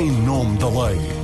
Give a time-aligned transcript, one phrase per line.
[0.00, 1.21] em nome da lei.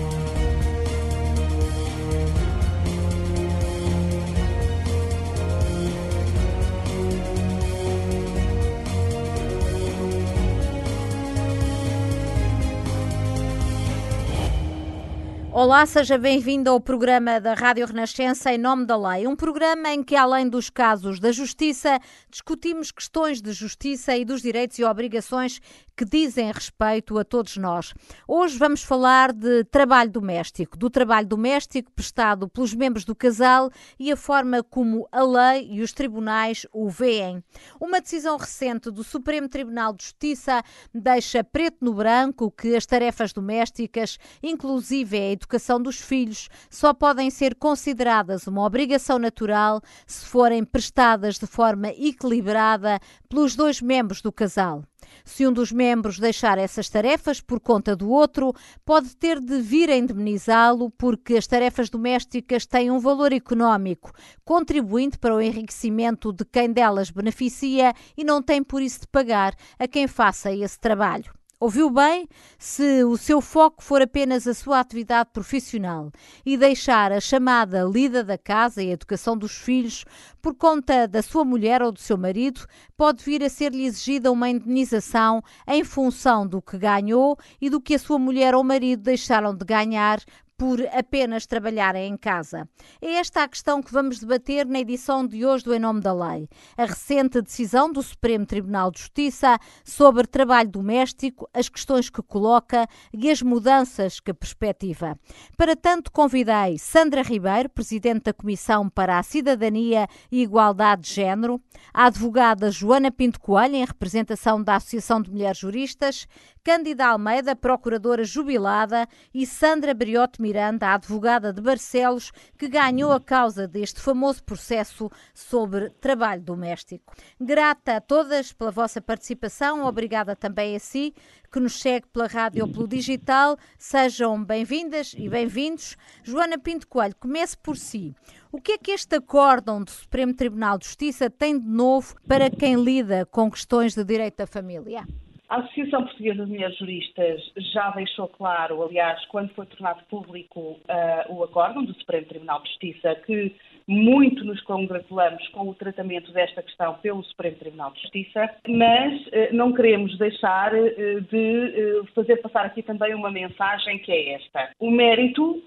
[15.60, 19.26] Olá, seja bem-vindo ao programa da Rádio Renascença em nome da lei.
[19.26, 21.98] Um programa em que, além dos casos da justiça,
[22.30, 25.60] discutimos questões de justiça e dos direitos e obrigações
[25.96, 27.92] que dizem respeito a todos nós.
[28.28, 33.68] Hoje vamos falar de trabalho doméstico, do trabalho doméstico prestado pelos membros do casal
[33.98, 37.42] e a forma como a lei e os tribunais o veem.
[37.80, 40.62] Uma decisão recente do Supremo Tribunal de Justiça
[40.94, 45.47] deixa preto no branco que as tarefas domésticas, inclusive a educação
[45.82, 53.00] dos filhos, só podem ser consideradas uma obrigação natural se forem prestadas de forma equilibrada
[53.28, 54.82] pelos dois membros do casal.
[55.24, 58.52] Se um dos membros deixar essas tarefas por conta do outro,
[58.84, 64.12] pode ter de vir a indemnizá-lo porque as tarefas domésticas têm um valor económico,
[64.44, 69.54] contribuindo para o enriquecimento de quem delas beneficia e não tem por isso de pagar
[69.78, 71.37] a quem faça esse trabalho.
[71.60, 72.28] Ouviu bem?
[72.56, 76.12] Se o seu foco for apenas a sua atividade profissional
[76.46, 80.04] e deixar a chamada lida da casa e a educação dos filhos
[80.40, 82.64] por conta da sua mulher ou do seu marido,
[82.96, 87.96] pode vir a ser-lhe exigida uma indenização em função do que ganhou e do que
[87.96, 90.20] a sua mulher ou marido deixaram de ganhar
[90.58, 92.68] por apenas trabalharem em casa.
[93.00, 96.12] É esta a questão que vamos debater na edição de hoje do Em Nome da
[96.12, 96.48] Lei.
[96.76, 102.88] A recente decisão do Supremo Tribunal de Justiça sobre trabalho doméstico, as questões que coloca
[103.14, 105.16] e as mudanças que perspectiva.
[105.56, 111.62] Para tanto, convidei Sandra Ribeiro, Presidente da Comissão para a Cidadania e Igualdade de Género,
[111.94, 116.26] a advogada Joana Pinto Coelho, em representação da Associação de Mulheres Juristas,
[116.68, 123.66] Cândida Almeida, Procuradora Jubilada e Sandra Briote Miranda, advogada de Barcelos, que ganhou a causa
[123.66, 127.14] deste famoso processo sobre trabalho doméstico.
[127.40, 131.14] Grata a todas pela vossa participação, obrigada também a si
[131.50, 133.56] que nos segue pela rádio ou pelo digital.
[133.78, 135.96] Sejam bem-vindas e bem-vindos.
[136.22, 138.14] Joana Pinto Coelho, comece por si.
[138.52, 142.50] O que é que este acórdão do Supremo Tribunal de Justiça tem de novo para
[142.50, 145.06] quem lida com questões de direito da família?
[145.48, 147.40] A Associação Portuguesa de Mulheres Juristas
[147.72, 152.68] já deixou claro, aliás, quando foi tornado público uh, o acórdão do Supremo Tribunal de
[152.68, 153.56] Justiça, que
[153.88, 159.52] muito nos congratulamos com o tratamento desta questão pelo Supremo Tribunal de Justiça, mas uh,
[159.52, 164.70] não queremos deixar uh, de fazer passar aqui também uma mensagem que é esta.
[164.78, 165.62] O mérito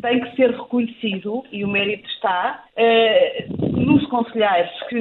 [0.00, 2.64] tem que ser reconhecido e o mérito está
[3.60, 4.96] nos conselheiros que,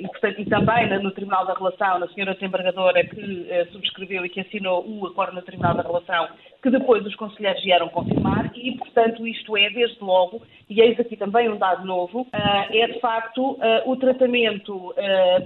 [0.00, 4.28] e, portanto, e também no Tribunal da Relação, na senhora desembargadora que eh, subscreveu e
[4.28, 6.28] que assinou o acordo no Tribunal da Relação,
[6.66, 11.16] que depois os conselheiros vieram confirmar, e, portanto, isto é, desde logo, e eis aqui
[11.16, 14.92] também um dado novo, eh, é de facto eh, o tratamento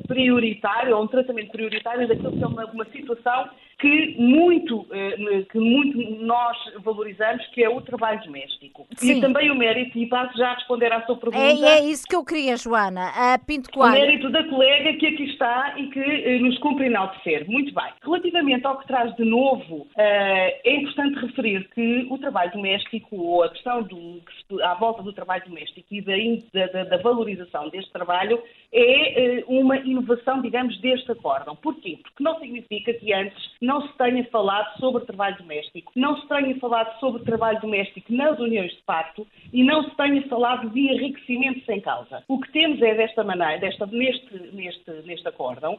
[0.09, 4.87] prioritário, ou um tratamento prioritário daquilo que é uma, uma situação que muito,
[5.51, 8.87] que muito nós valorizamos, que é o trabalho doméstico.
[8.97, 9.19] Sim.
[9.19, 11.43] E também o mérito, e passo já a responder à sua pergunta.
[11.43, 13.09] É, é isso que eu queria, Joana.
[13.09, 13.95] A Pinto Coelho.
[13.95, 17.49] O mérito da colega que aqui está e que nos cumpre enaltecer.
[17.49, 17.91] Muito bem.
[18.03, 23.49] Relativamente ao que traz de novo, é importante referir que o trabalho doméstico, ou a
[23.49, 24.21] questão do,
[24.63, 28.43] à volta do trabalho doméstico e da, da, da valorização deste trabalho,
[28.73, 31.57] é uma inovação, digamos, deste acórdão.
[31.57, 31.99] Porquê?
[32.03, 36.57] Porque não significa que antes não se tenha falado sobre trabalho doméstico, não se tenha
[36.59, 41.65] falado sobre trabalho doméstico nas uniões de facto e não se tenha falado de enriquecimento
[41.65, 42.23] sem causa.
[42.29, 45.79] O que temos é desta maneira, desta, neste, neste, neste acórdão,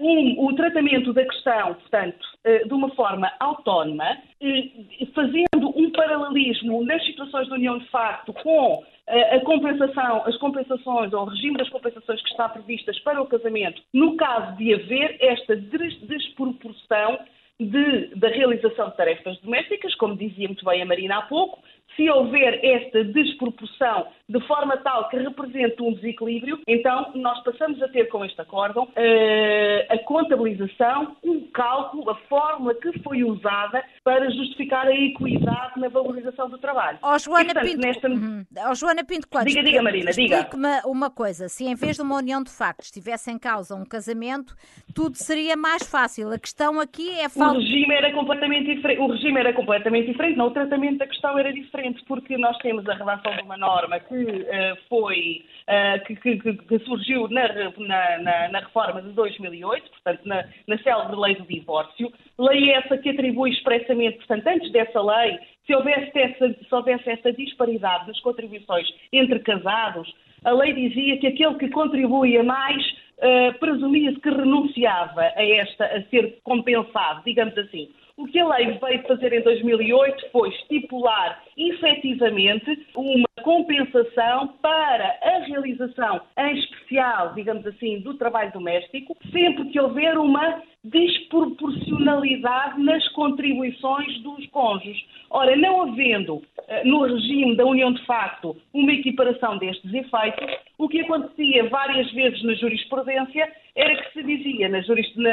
[0.00, 6.84] um, o tratamento da questão, portanto, eh, de uma forma autónoma, eh, fazendo um paralelismo
[6.84, 11.68] nas situações de união de facto com a compensação, as compensações ou o regime das
[11.68, 17.18] compensações que está previstas para o casamento, no caso de haver esta desproporção
[17.58, 21.62] de, da realização de tarefas domésticas, como dizia muito bem a Marina há pouco,
[21.96, 27.88] se houver esta desproporção de forma tal que represente um desequilíbrio, então nós passamos a
[27.88, 33.84] ter com este acórdão uh, a contabilização, o um cálculo, a fórmula que foi usada
[34.02, 36.98] para justificar a equidade na valorização do trabalho.
[37.02, 38.08] Ó oh, Joana, e, portanto, Pinto, nesta...
[38.08, 38.44] uhum.
[38.70, 40.36] oh, Joana Pinto Coelho, diga, diga Marina, diga.
[40.36, 43.84] Explique-me uma coisa, se em vez de uma união de factos estivesse em causa um
[43.84, 44.54] casamento,
[44.94, 46.32] tudo seria mais fácil.
[46.32, 49.00] A questão aqui é falta o regime era completamente diferente.
[49.00, 52.88] O regime era completamente diferente, não, o tratamento da questão era diferente, porque nós temos
[52.88, 57.48] a redação de uma norma que uh, foi uh, que, que, que, surgiu na,
[57.78, 63.10] na, na, reforma de 2008, portanto, na, na célebre lei do divórcio, lei essa que
[63.10, 68.88] atribui expressamente, portanto, antes dessa lei, se houvesse essa, se houvesse essa disparidade nas contribuições
[69.12, 70.12] entre casados,
[70.44, 72.84] a lei dizia que aquele que contribuía mais
[73.18, 77.88] uh, presumia-se que renunciava a esta, a ser compensado, digamos assim.
[78.16, 85.38] O que a lei veio fazer em 2008 foi estipular efetivamente uma compensação para a
[85.46, 94.20] realização, em especial, digamos assim, do trabalho doméstico, sempre que houver uma desproporcionalidade nas contribuições
[94.20, 95.04] dos cônjuges.
[95.30, 100.88] Ora, não havendo eh, no regime da união de facto uma equiparação destes efeitos, o
[100.88, 104.80] que acontecia várias vezes na jurisprudência era que se dizia na,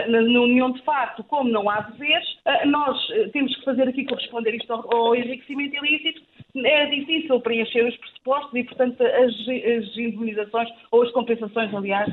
[0.07, 3.87] na, na união de facto, como não há deveres, eh, nós eh, temos que fazer
[3.87, 6.21] aqui corresponder isto ao, ao enriquecimento ilícito,
[6.55, 12.09] é difícil preencher os pressupostos e, portanto, as, as indemnizações ou as compensações, aliás,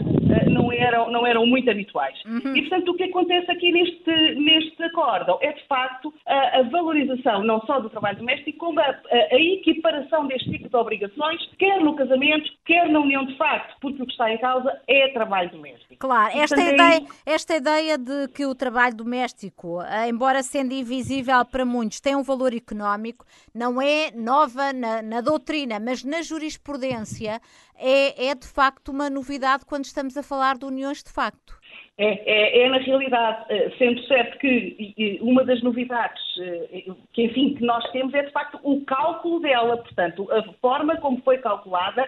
[0.50, 2.18] não eram, não eram muito habituais.
[2.24, 2.56] Uhum.
[2.56, 7.44] E, portanto, o que acontece aqui neste, neste acórdão é, de facto, a, a valorização
[7.44, 11.80] não só do trabalho doméstico, como a, a, a, equiparação deste tipo de obrigações, quer
[11.80, 15.50] no casamento, quer na união de facto, porque o que está em causa é trabalho
[15.50, 15.85] doméstico.
[15.98, 21.64] Claro, esta, ideia, esta ideia de que o trabalho doméstico, eh, embora sendo invisível para
[21.64, 27.40] muitos, tem um valor económico, não é nova na, na doutrina, mas na jurisprudência
[27.78, 31.56] é, é de facto uma novidade quando estamos a falar de uniões de facto.
[31.98, 36.84] É, é, é, na realidade, eh, sendo certo que uma das novidades eh,
[37.14, 41.22] que, enfim, que nós temos é de facto o cálculo dela, portanto, a forma como
[41.22, 42.06] foi calculada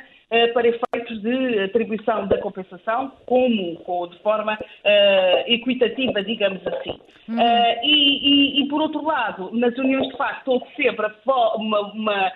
[0.53, 6.99] para efeitos de atribuição da compensação, como, de forma uh, equitativa, digamos assim.
[7.29, 7.37] Uhum.
[7.37, 12.33] Uh, e, e, e, por outro lado, nas uniões de facto houve sempre uma, uma,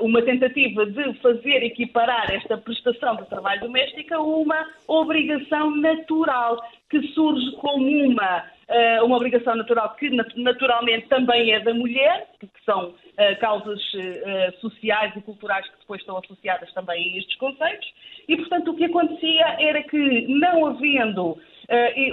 [0.00, 6.58] uma tentativa de fazer equiparar esta prestação de trabalho doméstico a uma obrigação natural
[6.90, 12.48] que surge como uma, uh, uma obrigação natural que naturalmente também é da mulher, que
[12.64, 17.86] são uh, causas uh, sociais e culturais que depois estão associadas também a estes conceitos,
[18.26, 21.38] e portanto o que acontecia era que não havendo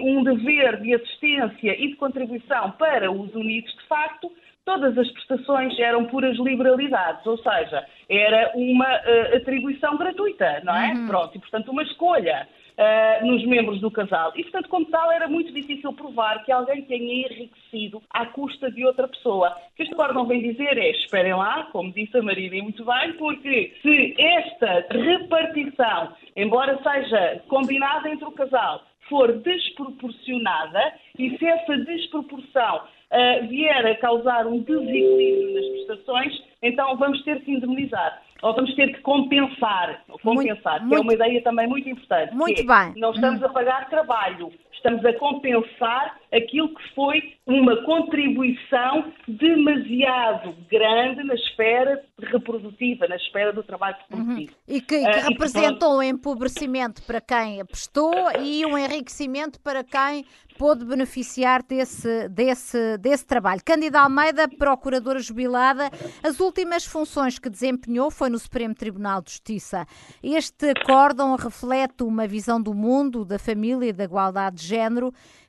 [0.02, 4.30] um dever de assistência e de contribuição para os unidos de facto,
[4.66, 8.96] todas as prestações eram puras liberalidades, ou seja, era uma
[9.34, 10.92] atribuição gratuita, não é?
[10.92, 11.08] Uhum.
[11.08, 12.46] Pronto, e portanto uma escolha
[12.78, 14.32] uh, nos membros do casal.
[14.36, 18.86] E, portanto, como tal, era muito difícil provar que alguém tenha enriquecido à custa de
[18.86, 19.50] outra pessoa.
[19.50, 23.14] O que este acórdão vem dizer é, esperem lá, como disse a Maria muito bem,
[23.14, 31.78] porque se esta repartição, embora seja combinada entre o casal, for desproporcionada e se essa
[31.78, 38.54] desproporção uh, vier a causar um desequilíbrio nas prestações, então vamos ter que indemnizar ou
[38.54, 42.36] vamos ter que compensar, compensar, muito, que é uma ideia também muito importante.
[42.36, 42.94] Muito é, bem.
[43.02, 43.46] Não estamos hum.
[43.46, 44.52] a pagar trabalho,
[44.86, 53.52] estamos a compensar aquilo que foi uma contribuição demasiado grande na esfera reprodutiva, na esfera
[53.52, 54.52] do trabalho reprodutivo.
[54.52, 54.76] Uhum.
[54.76, 60.26] E que, que uh, representou um empobrecimento para quem apostou e um enriquecimento para quem
[60.58, 63.62] pôde beneficiar desse, desse, desse trabalho.
[63.64, 65.90] Cândida Almeida, procuradora jubilada,
[66.24, 69.86] as últimas funções que desempenhou foi no Supremo Tribunal de Justiça.
[70.24, 74.75] Este acórdão reflete uma visão do mundo, da família e da igualdade de género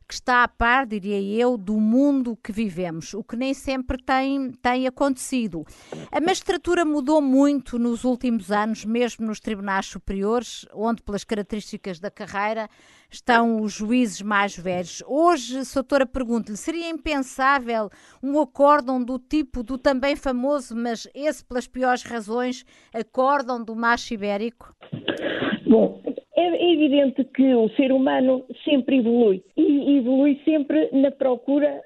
[0.06, 4.52] que está a par, diria eu, do mundo que vivemos, o que nem sempre tem,
[4.62, 5.64] tem acontecido.
[6.12, 12.10] A magistratura mudou muito nos últimos anos, mesmo nos tribunais superiores, onde, pelas características da
[12.10, 12.68] carreira,
[13.10, 15.02] estão os juízes mais velhos.
[15.06, 17.90] Hoje, doutora, pergunto-lhe, seria impensável
[18.22, 22.64] um acórdão do tipo do também famoso, mas esse pelas piores razões,
[22.94, 24.72] acórdão do macho ibérico?
[25.68, 26.00] Bom,
[26.36, 31.82] é evidente que o ser humano sempre evolui e evolui sempre na procura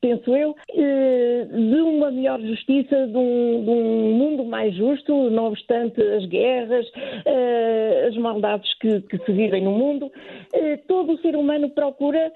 [0.00, 5.46] penso eu, eh, de uma melhor justiça, de um, de um, mundo mais justo, não
[5.46, 6.86] obstante as guerras,
[7.24, 10.10] eh, as maldades que, que se vivem no mundo.
[10.52, 12.32] Eh, todo o ser humano procura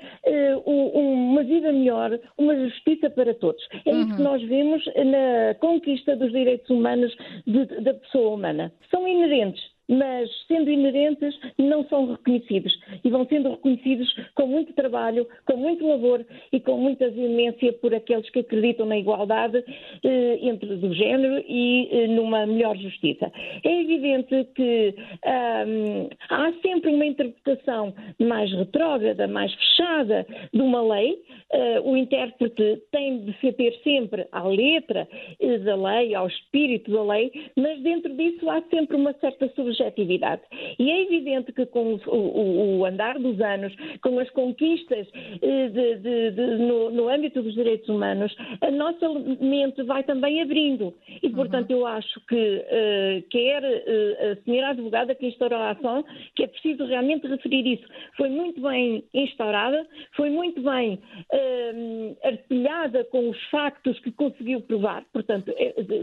[0.64, 3.62] uma vida melhor, uma justiça para todos.
[3.84, 4.30] É isso que uhum.
[4.30, 7.14] nós vemos na conquista dos direitos humanos
[7.46, 8.72] de, da pessoa humana.
[8.90, 12.78] São inerentes mas sendo inerentes, não são reconhecidos.
[13.02, 17.94] E vão sendo reconhecidos com muito trabalho, com muito labor e com muita veemência por
[17.94, 19.64] aqueles que acreditam na igualdade
[20.04, 23.30] eh, entre o género e eh, numa melhor justiça.
[23.64, 31.18] É evidente que hum, há sempre uma interpretação mais retrógrada, mais fechada de uma lei.
[31.50, 35.08] Uh, o intérprete tem de se ter sempre à letra
[35.40, 39.77] uh, da lei, ao espírito da lei, mas dentro disso há sempre uma certa subjetividade.
[40.78, 45.96] E é evidente que com o, o, andar dos anos, com as conquistas uh, de,
[45.96, 49.08] de, de, no, no, âmbito dos direitos humanos, a nossa
[49.40, 50.94] mente vai também abrindo.
[51.22, 51.80] E, portanto, uhum.
[51.80, 52.64] eu acho que
[53.30, 56.04] quer a senhora advogada que instaurou a ação,
[56.34, 57.86] que é preciso realmente referir isso.
[58.16, 61.00] Foi muito bem instaurada, foi muito bem
[61.32, 65.52] uh, artilhada com os factos que conseguiu provar, portanto,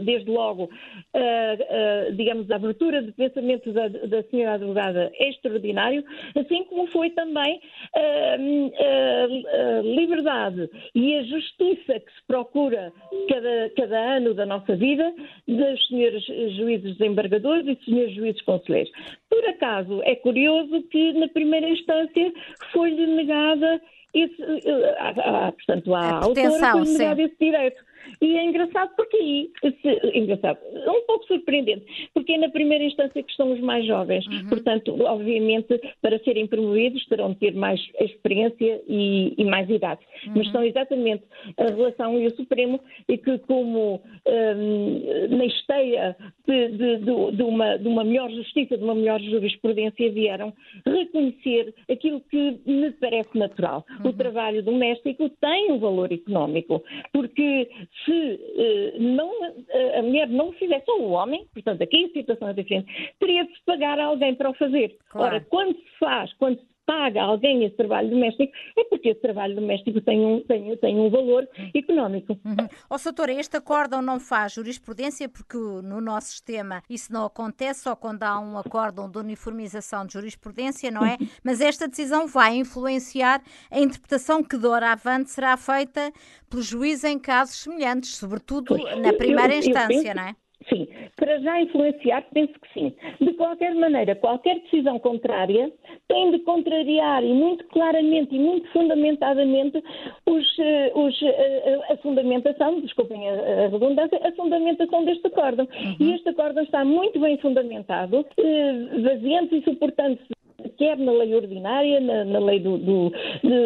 [0.02, 6.04] desde logo, uh, uh, digamos, a abertura de pensamento da, da senhora advogada é extraordinário,
[6.34, 7.60] assim como foi também
[7.94, 12.92] a liberdade e a justiça que se procura
[13.28, 15.12] cada, cada ano da nossa vida
[15.46, 16.24] dos senhores
[16.56, 18.90] juízes desembargadores e senhores juízes conselheiros.
[19.28, 22.32] Por acaso, é curioso que na primeira instância
[22.72, 23.80] foi-lhe negada
[24.14, 27.85] esse, uh, portanto, à autora foi negado esse direito.
[28.20, 29.50] E é engraçado porque aí,
[29.84, 31.84] é engraçado, é um pouco surpreendente,
[32.14, 34.26] porque é na primeira instância que estão os mais jovens.
[34.26, 34.48] Uhum.
[34.48, 40.00] Portanto, obviamente, para serem promovidos terão de ter mais experiência e, e mais idade.
[40.26, 40.34] Uhum.
[40.36, 41.24] Mas são exatamente
[41.56, 47.42] a relação e o Supremo e que, como um, na esteia de, de, de, de,
[47.42, 50.52] uma, de uma melhor justiça, de uma melhor jurisprudência, vieram
[50.84, 53.84] reconhecer aquilo que me parece natural.
[54.00, 54.10] Uhum.
[54.10, 56.82] O trabalho doméstico tem um valor económico,
[57.12, 57.68] porque
[58.04, 62.48] se uh, não, uh, a mulher não fizesse, ou o homem, portanto aqui a situação
[62.48, 64.96] é diferente, teria de se pagar a alguém para o fazer.
[65.08, 65.36] Claro.
[65.36, 69.56] Ora, quando se faz, quando se paga alguém esse trabalho doméstico, é porque esse trabalho
[69.56, 72.38] doméstico tem um, tem, tem um valor económico.
[72.44, 72.68] Uhum.
[72.88, 77.96] Oh, doutora, este acórdão não faz jurisprudência porque no nosso sistema isso não acontece só
[77.96, 81.16] quando há um acórdão de uniformização de jurisprudência, não é?
[81.42, 86.12] Mas esta decisão vai influenciar a interpretação que de hora avante será feita
[86.48, 90.36] pelo juiz em casos semelhantes, sobretudo na primeira instância, não é?
[90.68, 92.94] Sim, para já influenciar, penso que sim.
[93.20, 95.72] De qualquer maneira, qualquer decisão contrária
[96.08, 99.82] tem de contrariar e muito claramente e muito fundamentadamente
[100.26, 105.66] os, eh, os, eh, a fundamentação, desculpem a, redundância, a fundamentação deste acórdão.
[105.66, 105.96] Uhum.
[106.00, 110.36] E este acórdão está muito bem fundamentado, eh, baseando-se e suportando-se
[110.76, 113.12] quer na lei ordinária, na, na lei do, do,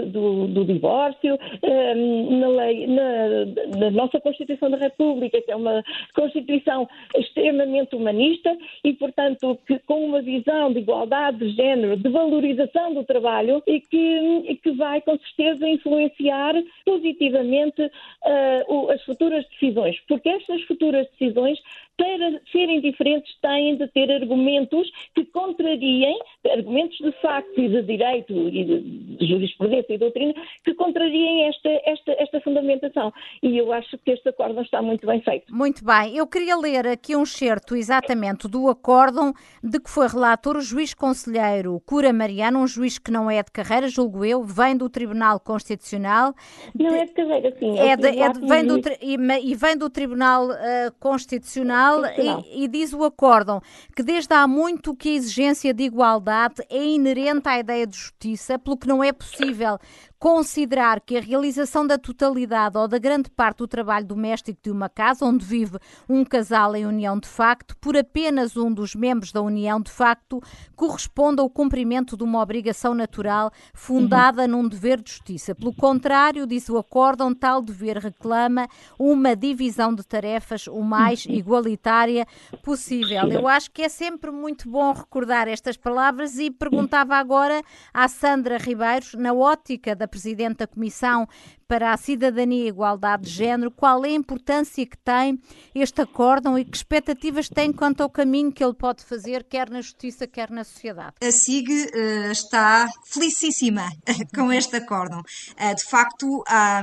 [0.07, 5.83] do, do divórcio, ehm, na, lei, na, na, nossa Constituição da República, que é uma
[6.15, 12.95] Constituição extremamente humanista e, portanto, que, com uma visão de igualdade de género, de valorização
[12.95, 20.29] do trabalho e que, que vai, com certeza, influenciar positivamente uh, as futuras decisões, porque
[20.29, 21.59] estas futuras decisões
[22.01, 26.19] para serem diferentes, têm de ter argumentos que contrariem,
[26.51, 32.13] argumentos de facto e de direito e de jurisprudência e doutrina, que contrariem esta, esta,
[32.19, 33.13] esta fundamentação.
[33.43, 35.55] E eu acho que este acórdão está muito bem feito.
[35.55, 36.17] Muito bem.
[36.17, 40.95] Eu queria ler aqui um excerto exatamente do acórdão de que foi relator o juiz
[40.95, 45.41] conselheiro Cura Mariano, um juiz que não é de carreira, julgo eu, vem do Tribunal
[45.41, 46.35] Constitucional.
[46.79, 47.79] Não é de carreira, sim.
[47.79, 50.55] É, é de, é de, vem do, e, e, vem do Tribunal uh,
[50.99, 53.61] Constitucional e, e, diz o acórdão
[53.95, 58.59] que desde há muito que a exigência de igualdade é inerente à ideia de justiça,
[58.59, 59.79] pelo que não é possível
[60.21, 64.87] considerar que a realização da totalidade ou da grande parte do trabalho doméstico de uma
[64.87, 69.41] casa onde vive um casal em união de facto, por apenas um dos membros da
[69.41, 70.39] união de facto,
[70.77, 74.49] corresponde ao cumprimento de uma obrigação natural fundada uhum.
[74.49, 75.55] num dever de justiça.
[75.55, 81.33] Pelo contrário, diz o acórdão, tal dever reclama uma divisão de tarefas o mais uhum.
[81.41, 82.27] igualitária
[82.63, 83.27] possível.
[83.31, 87.63] Eu acho que é sempre muito bom recordar estas palavras e perguntava agora
[87.95, 91.27] à Sandra Ribeiros, na ótica da Presidente da Comissão
[91.71, 95.41] para a Cidadania e Igualdade de Género, qual é a importância que tem
[95.73, 99.81] este acórdão e que expectativas tem quanto ao caminho que ele pode fazer, quer na
[99.81, 101.15] justiça, quer na sociedade?
[101.23, 103.89] A SIG uh, está felicíssima
[104.35, 105.21] com este acórdão.
[105.21, 106.83] Uh, de facto, há,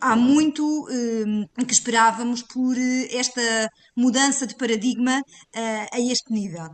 [0.00, 2.74] há muito uh, que esperávamos por
[3.12, 5.22] esta mudança de paradigma
[5.92, 6.68] a este nível.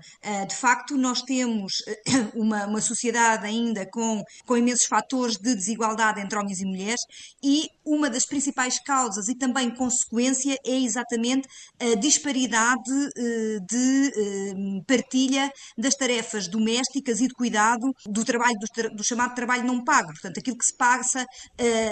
[0.49, 1.83] de facto, nós temos
[2.35, 7.01] uma, uma sociedade ainda com, com imensos fatores de desigualdade desigualdade entre homens e mulheres
[7.43, 11.47] e uma das principais causas e também consequência é exatamente
[11.81, 18.97] a disparidade uh, de uh, partilha das tarefas domésticas e de cuidado do trabalho do,
[18.97, 21.27] do chamado trabalho não pago, portanto aquilo que se passa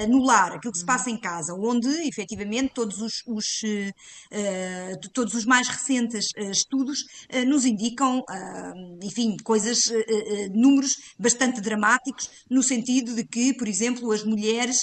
[0.08, 3.46] no lar, aquilo que se passa em casa, onde efetivamente todos os, os
[5.12, 7.04] todos os mais recentes estudos
[7.46, 8.22] nos indicam,
[9.02, 9.80] enfim, coisas,
[10.54, 14.78] números bastante dramáticos no sentido de que, por exemplo, as mulheres,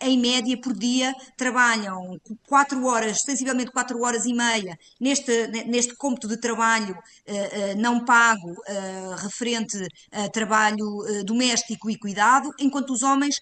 [0.00, 6.26] em média por dia, trabalham 4 horas, sensivelmente 4 horas e meia, neste, neste cômputo
[6.28, 9.76] de trabalho uh, uh, não pago, uh, referente
[10.12, 10.84] a trabalho
[11.24, 13.36] doméstico e cuidado, enquanto os homens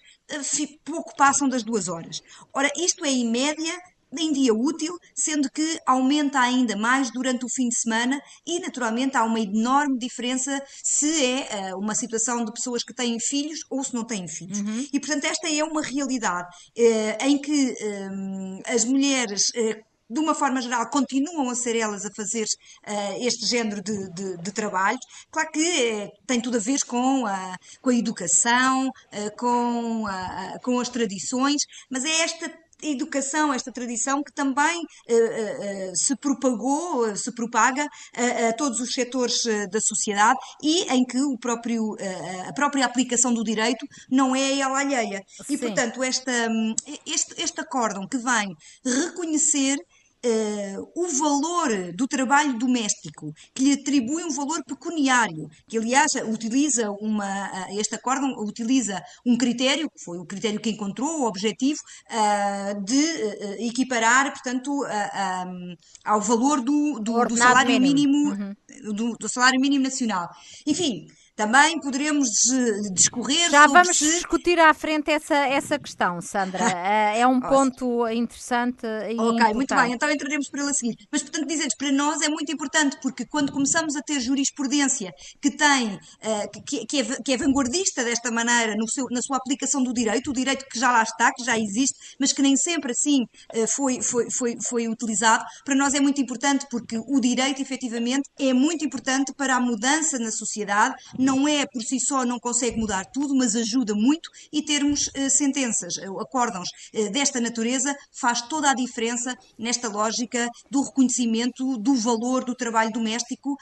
[0.83, 2.21] pouco passam das duas horas.
[2.53, 3.73] Ora, isto é em média
[4.17, 9.17] em dia útil, sendo que aumenta ainda mais durante o fim de semana e, naturalmente,
[9.17, 13.83] há uma enorme diferença se é uh, uma situação de pessoas que têm filhos ou
[13.83, 14.59] se não têm filhos.
[14.59, 14.87] Uhum.
[14.91, 16.47] E, portanto, esta é uma realidade
[16.77, 17.75] uh, em que
[18.11, 19.49] um, as mulheres.
[19.49, 24.11] Uh, de uma forma geral, continuam a ser elas a fazer uh, este género de,
[24.11, 25.05] de, de trabalhos.
[25.29, 30.79] Claro que tem tudo a ver com a, com a educação, uh, com, a, com
[30.79, 31.61] as tradições,
[31.91, 32.51] mas é esta
[32.81, 38.93] educação, esta tradição que também uh, uh, se propagou, se propaga a, a todos os
[38.93, 41.95] setores da sociedade e em que o próprio,
[42.47, 45.23] a própria aplicação do direito não é ela alheia.
[45.45, 45.53] Sim.
[45.53, 46.31] E, portanto, esta,
[47.05, 48.55] este, este acórdão que vem
[48.85, 49.77] reconhecer
[50.25, 56.91] Uh, o valor do trabalho doméstico, que lhe atribui um valor pecuniário, que aliás utiliza
[56.91, 61.79] uma, uh, este acórdão utiliza um critério, que foi o critério que encontrou, o objetivo,
[62.11, 68.93] uh, de equiparar, portanto, um, ao valor do, do, do salário mínimo, mínimo uhum.
[68.93, 70.27] do, do salário mínimo nacional.
[70.67, 71.07] Enfim,
[71.39, 74.11] também poderemos eh, discorrer Já vamos se...
[74.11, 76.59] discutir à frente essa, essa questão, Sandra.
[76.89, 79.53] Eh, é um ponto interessante e Ok, importante.
[79.53, 80.95] muito bem, então entraremos por ele a seguir.
[81.11, 85.51] Mas, portanto, dizer para nós é muito importante, porque quando começamos a ter jurisprudência que
[85.51, 89.83] tem, uh, que, que, é, que é vanguardista desta maneira no seu, na sua aplicação
[89.83, 92.91] do direito, o direito que já lá está, que já existe, mas que nem sempre
[92.91, 93.25] assim
[93.75, 98.53] foi, foi, foi, foi utilizado, para nós é muito importante, porque o direito, efetivamente, é
[98.53, 100.95] muito importante para a mudança na sociedade,
[101.29, 105.29] não é por si só, não consegue mudar tudo, mas ajuda muito e termos uh,
[105.29, 111.95] sentenças, uh, acórdãos uh, desta natureza faz toda a diferença nesta lógica do reconhecimento do
[111.95, 113.55] valor do trabalho doméstico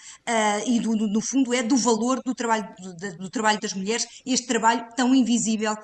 [0.65, 4.47] e, do, no fundo, é do valor do trabalho, do, do trabalho das mulheres, este
[4.47, 5.75] trabalho tão invisível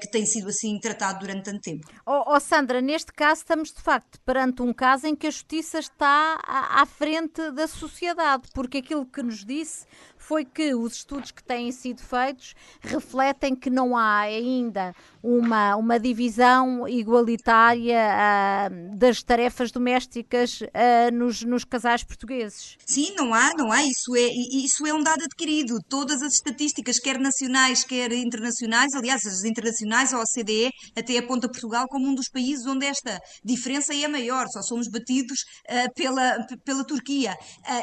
[0.00, 1.88] que tem sido assim tratado durante tanto tempo.
[2.06, 5.78] Oh, oh, Sandra, neste caso estamos de facto perante um caso em que a justiça
[5.78, 9.84] está à, à frente da sociedade, porque aquilo que nos disse
[10.26, 14.92] foi que os estudos que têm sido feitos refletem que não há ainda
[15.26, 22.76] uma, uma divisão igualitária uh, das tarefas domésticas uh, nos, nos casais portugueses.
[22.86, 23.82] Sim, não há, não há.
[23.82, 24.28] Isso é,
[24.64, 25.80] isso é um dado adquirido.
[25.88, 31.86] Todas as estatísticas, quer nacionais, quer internacionais, aliás, as internacionais, a OCDE, até aponta Portugal
[31.88, 34.46] como um dos países onde esta diferença é maior.
[34.46, 37.34] Só somos batidos uh, pela, pela Turquia.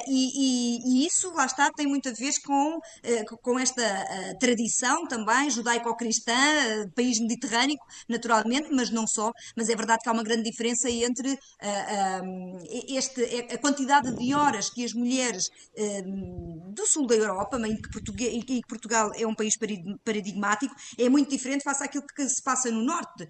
[0.07, 2.79] E, e, e, isso, lá está, tem muito a ver com,
[3.41, 3.83] com esta
[4.39, 6.33] tradição também judaico-cristã,
[6.95, 7.19] país
[8.07, 9.31] naturalmente, mas não só.
[9.55, 11.37] Mas é verdade que há uma grande diferença entre
[12.87, 15.49] este, a quantidade de horas que as mulheres
[16.73, 17.75] do sul da Europa, em
[18.43, 19.55] que, Portugal é um país
[20.03, 23.27] paradigmático, é muito diferente face àquilo que se passa no norte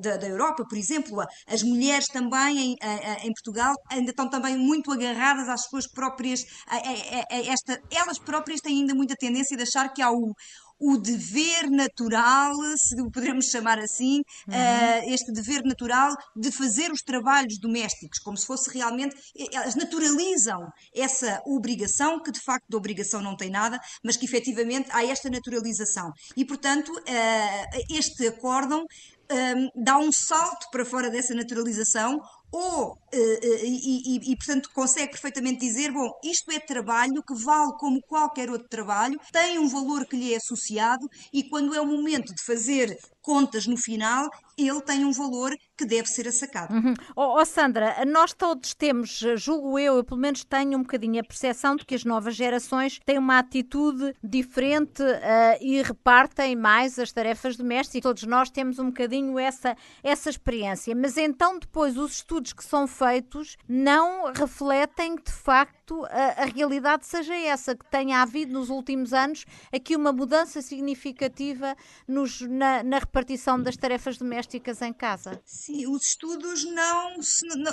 [0.00, 1.22] da, da Europa, por exemplo.
[1.46, 2.76] As mulheres também em,
[3.22, 8.18] em Portugal ainda estão também muito agarradas às suas próprias, a, a, a esta, elas
[8.18, 10.34] próprias têm ainda muita tendência de achar que há o,
[10.82, 14.16] o dever natural, se o poderemos chamar assim,
[14.48, 14.54] uhum.
[14.54, 19.14] uh, este dever natural de fazer os trabalhos domésticos, como se fosse realmente.
[19.52, 24.88] Elas naturalizam essa obrigação, que de facto de obrigação não tem nada, mas que efetivamente
[24.90, 26.10] há esta naturalização.
[26.36, 28.84] E, portanto, uh, este acórdão
[29.32, 32.20] um, dá um salto para fora dessa naturalização
[32.52, 37.34] ou, uh, uh, e, e, e, portanto, consegue perfeitamente dizer: bom, isto é trabalho que
[37.34, 41.80] vale como qualquer outro trabalho, tem um valor que lhe é associado, e quando é
[41.80, 46.74] o momento de fazer contas no final, ele tem um valor que deve ser assacado.
[46.74, 46.94] Uhum.
[47.16, 51.24] Oh, oh, Sandra, nós todos temos, julgo eu, eu pelo menos tenho um bocadinho a
[51.24, 57.12] percepção de que as novas gerações têm uma atitude diferente uh, e repartem mais as
[57.12, 58.02] tarefas domésticas.
[58.02, 60.94] Todos nós temos um bocadinho essa, essa experiência.
[60.94, 66.44] Mas então depois os estudos que são feitos não refletem que de facto a, a
[66.46, 72.82] realidade seja essa, que tenha havido nos últimos anos aqui uma mudança significativa nos, na,
[72.82, 75.38] na repartição das tarefas domésticas em casa.
[75.44, 77.10] Sim, os estudos não,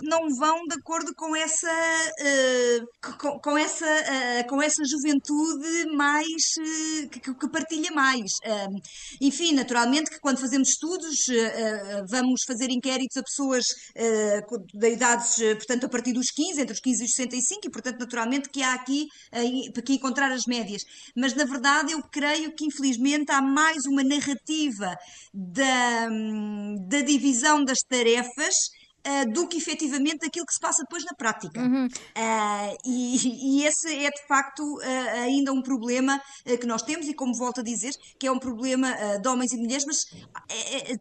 [0.04, 6.28] não vão de acordo com essa, uh, com, com, essa, uh, com essa juventude mais
[6.60, 8.32] uh, que, que, partilha mais.
[9.22, 11.26] enfim, naturalmente que quando fazemos estudos
[12.10, 13.66] vamos fazer inquéritos a pessoas
[14.74, 18.00] de idades, portanto, a partir dos 15, entre os 15 e os 65, e portanto,
[18.00, 19.08] naturalmente que há aqui,
[19.76, 20.84] aqui encontrar as médias.
[21.16, 24.96] Mas na verdade eu creio que infelizmente há mais uma narrativa
[25.34, 26.08] da,
[26.88, 28.56] da divisão das tarefas
[29.06, 31.62] uh, do que efetivamente aquilo que se passa depois na prática.
[31.62, 31.86] Uhum.
[31.86, 34.82] Uh, e, e, esse é de facto uh,
[35.24, 36.22] ainda um problema
[36.60, 39.56] que nós temos, e como volto a dizer, que é um problema de homens e
[39.56, 40.06] de mulheres, mas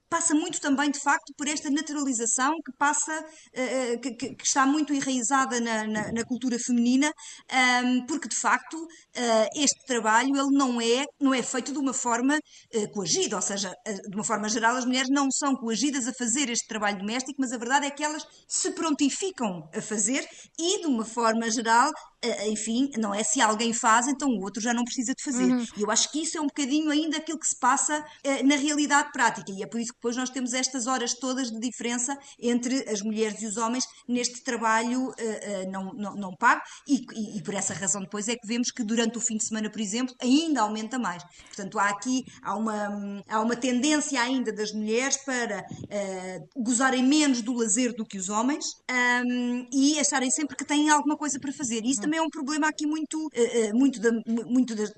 [0.09, 3.25] passa muito também de facto por esta naturalização que passa,
[4.03, 7.13] que, que, está muito enraizada na, na, na cultura feminina,
[7.85, 8.77] um, porque de facto
[9.55, 12.39] este trabalho ele não é, não é feito de uma forma
[12.93, 16.67] coagida, ou seja, de uma forma geral as mulheres não são coagidas a fazer este
[16.67, 20.27] trabalho doméstico, mas a verdade é que elas se prontificam a fazer
[20.59, 21.91] e, de uma forma geral,
[22.49, 25.45] enfim, não é se alguém faz, então o outro já não precisa de fazer.
[25.45, 25.65] Uhum.
[25.77, 28.57] E eu acho que isso é um bocadinho ainda aquilo que se passa uh, na
[28.57, 32.19] realidade prática, e é por isso que depois nós temos estas horas todas de diferença
[32.39, 35.13] entre as mulheres e os homens neste trabalho
[35.71, 38.83] não, não, não pago, e, e, e, por essa razão depois é que vemos que
[38.83, 41.23] durante o fim de semana, por exemplo, ainda aumenta mais.
[41.47, 45.65] Portanto, há aqui há uma, há uma tendência ainda das mulheres para
[46.57, 51.17] gozarem menos do lazer do que os homens um, e acharem sempre que têm alguma
[51.17, 51.85] coisa para fazer.
[51.85, 54.11] Isso também é um problema aqui muito, uh, muito, da,
[54.47, 54.91] muito das,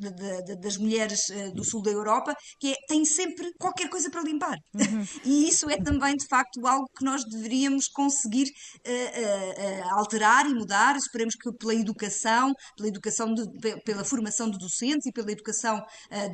[0.61, 4.57] das mulheres uh, do sul da Europa, que é têm sempre qualquer coisa para limpar.
[4.73, 5.05] Uhum.
[5.25, 8.47] e isso é também, de facto, algo que nós deveríamos conseguir
[9.91, 10.97] alterar e mudar.
[10.97, 15.83] Esperemos que pela educação, pela educação, de, pela formação de docentes e pela educação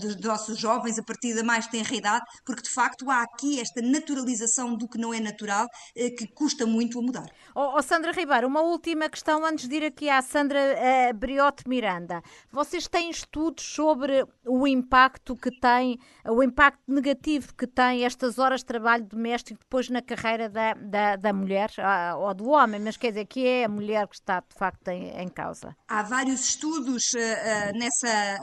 [0.01, 3.81] dos nossos jovens a partir da mais tenra idade, porque de facto há aqui esta
[3.81, 7.27] naturalização do que não é natural que custa muito a mudar.
[7.55, 11.69] Oh, oh Sandra Ribeiro, uma última questão antes de ir aqui à Sandra uh, Briote
[11.69, 18.39] Miranda, vocês têm estudos sobre o impacto que tem, o impacto negativo que tem estas
[18.39, 22.81] horas de trabalho doméstico depois na carreira da, da, da mulher uh, ou do homem,
[22.81, 25.77] mas quer dizer que é a mulher que está de facto em, em causa?
[25.89, 28.39] Há vários estudos uh, nessa,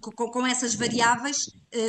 [0.00, 1.38] com, com, essas variáveis,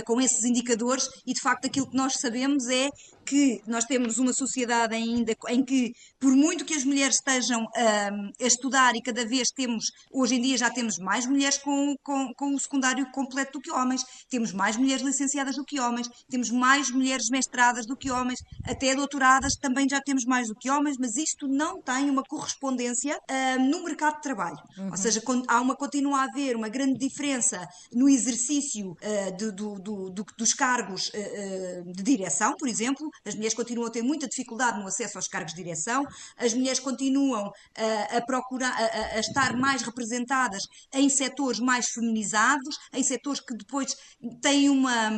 [0.05, 2.89] com esses indicadores, e de facto aquilo que nós sabemos é
[3.29, 8.31] que nós temos uma sociedade ainda em que, por muito que as mulheres estejam um,
[8.43, 12.33] a estudar e cada vez temos, hoje em dia já temos mais mulheres com, com,
[12.33, 16.49] com o secundário completo do que homens, temos mais mulheres licenciadas do que homens, temos
[16.49, 20.97] mais mulheres mestradas do que homens, até doutoradas também já temos mais do que homens,
[20.99, 23.15] mas isto não tem uma correspondência
[23.59, 24.57] um, no mercado de trabalho.
[24.75, 24.89] Uhum.
[24.89, 30.09] Ou seja, há uma, continua a haver uma grande diferença no exercício uh, do, do,
[30.09, 34.79] do, dos cargos uh, de direção, por exemplo, as mulheres continuam a ter muita dificuldade
[34.79, 36.05] no acesso aos cargos de direção,
[36.37, 42.77] as mulheres continuam uh, a procurar, a, a, estar mais representadas em setores mais feminizados,
[42.93, 43.95] em setores que depois
[44.41, 45.09] têm uma,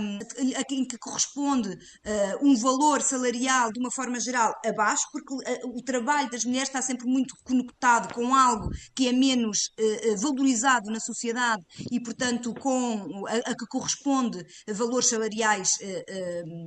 [0.69, 5.81] em que corresponde uh, um valor salarial de uma forma geral abaixo, porque uh, o
[5.83, 9.71] trabalho das mulheres está sempre muito conectado com algo que é menos
[10.17, 15.77] valorizado na sociedade e, portanto, com a, a que corresponde a valores salariais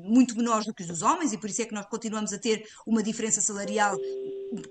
[0.05, 2.33] muito menores do que os dos homens homens e por isso é que nós continuamos
[2.33, 3.97] a ter uma diferença salarial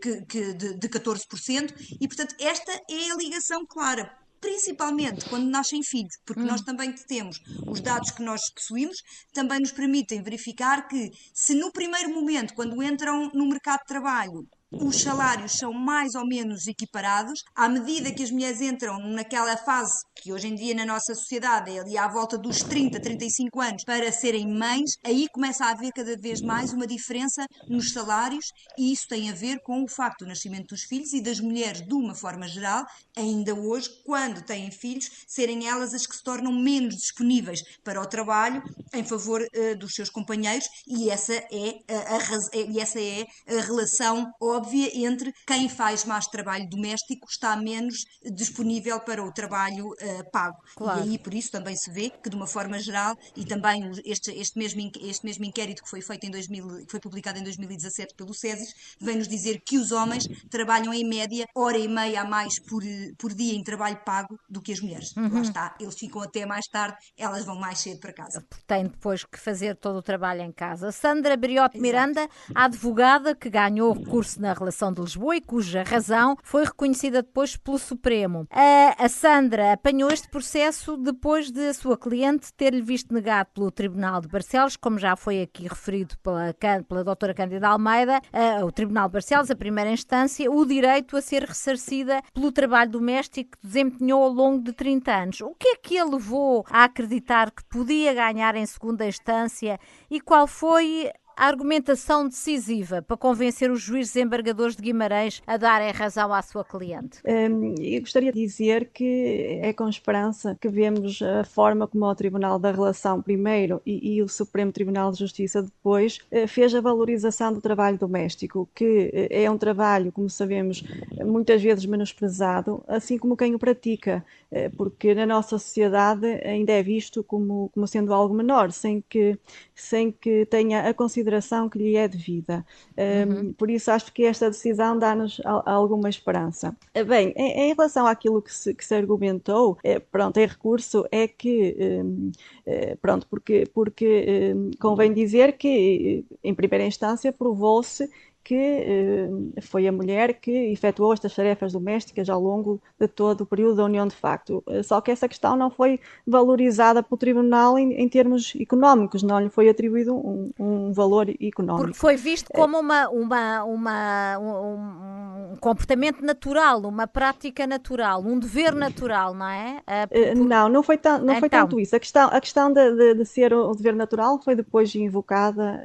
[0.02, 5.82] que, que de, de 14%, e portanto esta é a ligação clara principalmente quando nascem
[5.82, 6.48] filhos, porque hum.
[6.48, 8.98] nós também temos os dados que nós possuímos,
[9.34, 14.46] também nos permitem verificar que se no primeiro momento, quando entram no mercado de trabalho,
[14.74, 17.44] os salários são mais ou menos equiparados.
[17.56, 21.72] À medida que as mulheres entram naquela fase que hoje em dia na nossa sociedade
[21.72, 25.92] é ali à volta dos 30, 35 anos para serem mães, aí começa a haver
[25.92, 28.46] cada vez mais uma diferença nos salários
[28.78, 31.86] e isso tem a ver com o facto do nascimento dos filhos e das mulheres,
[31.86, 36.52] de uma forma geral, ainda hoje, quando têm filhos, serem elas as que se tornam
[36.52, 42.16] menos disponíveis para o trabalho em favor uh, dos seus companheiros e essa é a,
[42.16, 47.56] a, a, essa é a relação óbvia óbvia entre quem faz mais trabalho doméstico está
[47.58, 50.58] menos disponível para o trabalho uh, pago.
[50.76, 51.00] Claro.
[51.02, 54.32] E aí, por isso, também se vê que, de uma forma geral, e também este,
[54.32, 58.16] este, mesmo, este mesmo inquérito que foi feito em 2000, que foi publicado em 2017
[58.16, 62.58] pelo SESIS, vem-nos dizer que os homens trabalham em média hora e meia a mais
[62.60, 62.84] por,
[63.18, 65.14] por dia em trabalho pago do que as mulheres.
[65.18, 65.34] Uhum.
[65.34, 68.46] Lá está, eles ficam até mais tarde, elas vão mais cedo para casa.
[68.66, 70.92] Tem depois que fazer todo o trabalho em casa.
[70.92, 76.38] Sandra Briote Miranda, a advogada que ganhou recurso na relação de Lisboa e cuja razão
[76.44, 78.48] foi reconhecida depois pelo Supremo.
[78.50, 83.72] A, a Sandra apanhou este processo depois de a sua cliente ter-lhe visto negado pelo
[83.72, 86.54] Tribunal de Barcelos, como já foi aqui referido pela,
[86.88, 91.22] pela doutora Cândida Almeida, uh, o Tribunal de Barcelos, a primeira instância, o direito a
[91.22, 95.42] ser ressarcida pelo trabalho doméstico que desempenhou ao longo de 30 anos.
[95.42, 100.20] O que é que a levou a acreditar que podia ganhar em segunda instância e
[100.20, 106.34] qual foi a argumentação decisiva para convencer os juízes embargadores de Guimarães a darem razão
[106.34, 107.20] à sua cliente?
[107.26, 112.16] Um, eu gostaria de dizer que é com esperança que vemos a forma como o
[112.16, 116.82] Tribunal da Relação primeiro e, e o Supremo Tribunal de Justiça depois eh, fez a
[116.82, 120.84] valorização do trabalho doméstico, que eh, é um trabalho, como sabemos,
[121.26, 126.84] muitas vezes menosprezado, assim como quem o pratica, eh, porque na nossa sociedade ainda é
[126.84, 129.38] visto como, como sendo algo menor, sem que,
[129.74, 132.66] sem que tenha a consideração consideração que lhe é devida.
[132.98, 133.54] Uhum.
[133.54, 136.76] por isso acho que esta decisão dá-nos alguma esperança.
[136.94, 141.06] Eh, bem, em, em, relação àquilo que se, que se argumentou, é, pronto, em recurso
[141.12, 142.32] é que, um,
[142.66, 148.10] é, pronto, porque, porque um, convém dizer que, em primeira instância, provou-se
[148.44, 153.46] que eh, foi a mulher que efetuou estas tarefas domésticas ao longo de todo o
[153.46, 154.62] período da união de facto.
[154.68, 159.40] Eh, só que essa questão não foi valorizada pelo tribunal em, em termos económicos, não
[159.40, 161.86] lhe foi atribuído um, um, valor económico.
[161.86, 168.38] Porque foi visto como uma, uma, uma um, um, comportamento natural, uma prática natural, um
[168.38, 169.82] dever natural, não é?
[170.08, 170.36] Por...
[170.36, 171.40] Não, não foi, tão, não então...
[171.40, 171.96] foi tanto isso.
[171.96, 175.82] A questão, a questão de, de, de ser um dever natural foi depois invocada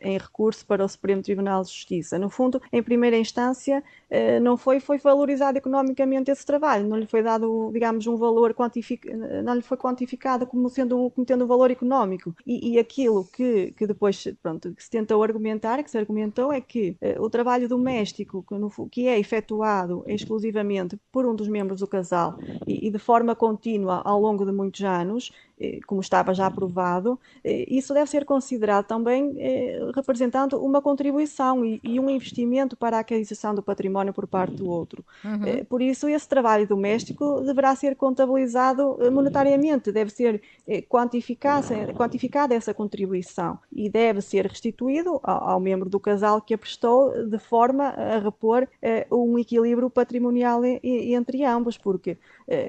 [0.00, 2.18] em recurso para o Supremo Tribunal de Justiça.
[2.18, 3.82] No fundo, em primeira instância,
[4.42, 9.42] não foi, foi valorizado economicamente esse trabalho, não lhe foi dado, digamos, um valor quantificado,
[9.42, 12.34] não lhe foi quantificado como sendo como tendo um valor económico.
[12.46, 16.60] E, e aquilo que, que depois, pronto, que se tentou argumentar, que se argumentou, é
[16.60, 21.80] que uh, o trabalho doméstico que, no, que, é efetuado exclusivamente por um dos membros
[21.80, 26.34] do casal e, e de forma contínua ao longo de muitos anos, eh, como estava
[26.34, 29.34] já aprovado, isso deve ser considerado também
[29.94, 34.54] representando uma contribuição e, e um investimento para a aquisição do património património por parte
[34.56, 35.04] do outro.
[35.24, 35.46] Uhum.
[35.46, 42.54] Eh, por isso, esse trabalho doméstico deverá ser contabilizado eh, monetariamente, deve ser eh, quantificada
[42.54, 47.38] essa contribuição e deve ser restituído ao, ao, membro do casal que a prestou de
[47.38, 48.66] forma a repor
[49.10, 52.18] um equilíbrio patrimonial entre ambos, porque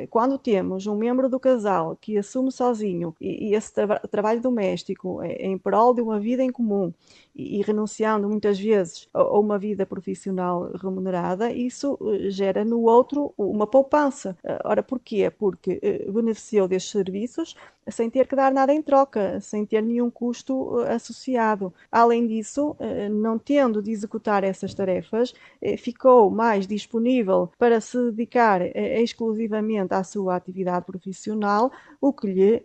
[0.10, 5.58] quando temos um membro do casal que assume sozinho e, esse tra trabalho doméstico em
[5.58, 6.94] prol de uma vida em comum
[7.36, 11.23] e, renunciando muitas vezes a, a uma vida profissional remunerada,
[11.54, 14.38] isso eh, gera no outro uma poupança.
[14.44, 15.30] Eh, ora, porquê?
[15.30, 17.56] Porque eh, beneficiou destes serviços
[17.90, 21.74] sem ter que dar nada em troca, sem ter nenhum custo associado.
[21.92, 22.78] Além disso,
[23.12, 25.34] não tendo de executar essas tarefas,
[25.78, 32.64] ficou mais disponível para se dedicar exclusivamente à sua atividade profissional, o que lhe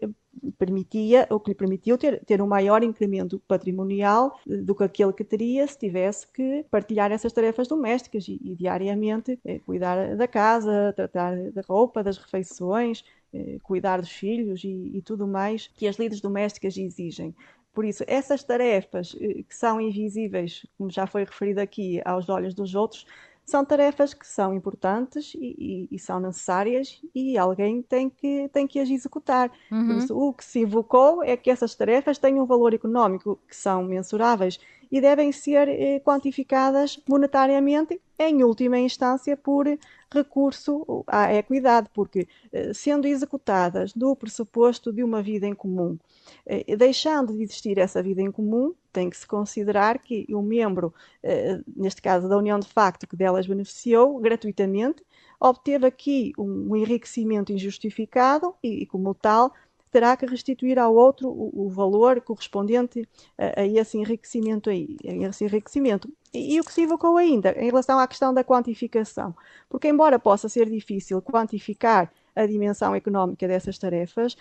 [0.59, 5.25] permitia, o que lhe permitiu ter, ter um maior incremento patrimonial do que aquele que
[5.25, 10.93] teria se tivesse que partilhar essas tarefas domésticas e, e diariamente eh, cuidar da casa,
[10.95, 15.97] tratar da roupa, das refeições, eh, cuidar dos filhos e, e tudo mais que as
[15.97, 17.35] lides domésticas exigem.
[17.73, 22.55] Por isso, essas tarefas eh, que são invisíveis, como já foi referido aqui, aos olhos
[22.55, 23.07] dos outros,
[23.49, 28.67] são tarefas que são importantes e, e, e, são necessárias e alguém tem que, tem
[28.67, 29.51] que as executar.
[29.73, 29.97] Uhum.
[29.97, 33.83] Isso, o que se invocou é que essas tarefas têm um valor económico que são
[33.85, 34.61] mensuráveis
[34.93, 39.67] e devem ser eh, quantificadas monetariamente, em última instância, por
[40.11, 45.99] recurso à equidade, porque eh, sendo executadas do pressuposto de uma vida em comum,
[46.45, 50.93] eh, deixando de existir essa vida em comum, tem que se considerar que o membro,
[51.23, 55.05] eh, neste caso da União de Facto, que delas beneficiou gratuitamente,
[55.39, 59.53] obteve aqui um enriquecimento injustificado e, como tal,
[59.89, 63.09] terá que restituir ao outro o, valor correspondente
[63.39, 66.13] a, esse enriquecimento aí, esse enriquecimento.
[66.35, 69.33] E, e, o que se evocou ainda em relação à questão da quantificação,
[69.69, 74.37] porque embora possa ser difícil quantificar a dimensão económica dessas tarefas,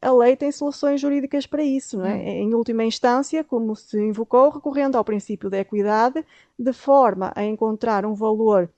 [0.00, 2.14] a lei tem soluções jurídicas para isso, não é?
[2.14, 2.20] Hum.
[2.20, 6.24] Em última instância, como se invocou, recorrendo ao princípio da equidade,
[6.58, 8.68] de forma a encontrar um valor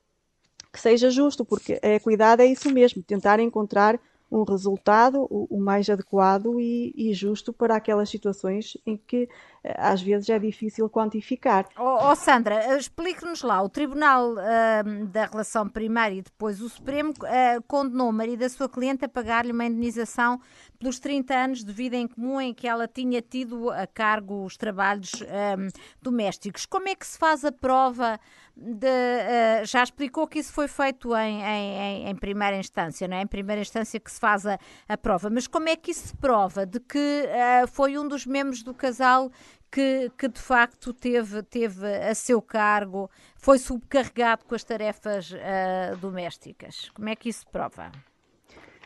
[0.73, 3.99] que seja justo, porque a equidade é isso mesmo, tentar encontrar
[4.31, 9.29] um resultado o, o mais adequado e, e, justo para aquelas situações em que
[9.63, 11.67] eh, às vezes é difícil quantificar.
[11.79, 17.11] Oh, oh Sandra, explique-nos lá, o Tribunal uh, da Relação Primária e depois o Supremo
[17.11, 20.41] uh, condenou o marido da sua cliente a pagar-lhe uma indenização
[20.79, 24.57] pelos 30 anos de vida em comum em que ela tinha tido a cargo os
[24.57, 25.69] trabalhos um,
[26.03, 26.67] domésticos.
[26.67, 28.19] Como é que se faz a prova
[28.57, 33.23] de, uh, já explicou que isso foi feito em, em, em, primeira instância, não é?
[33.23, 35.31] Em primeira instância que se faz a, a prova.
[35.31, 38.75] Mas como é que isso se prova de que uh, foi um dos membros do
[38.75, 39.31] casal
[39.71, 45.97] que, que, de facto teve, teve a seu cargo, foi subcarregado com as tarefas uh,
[45.99, 46.91] domésticas?
[46.91, 47.91] Como é que isso prova?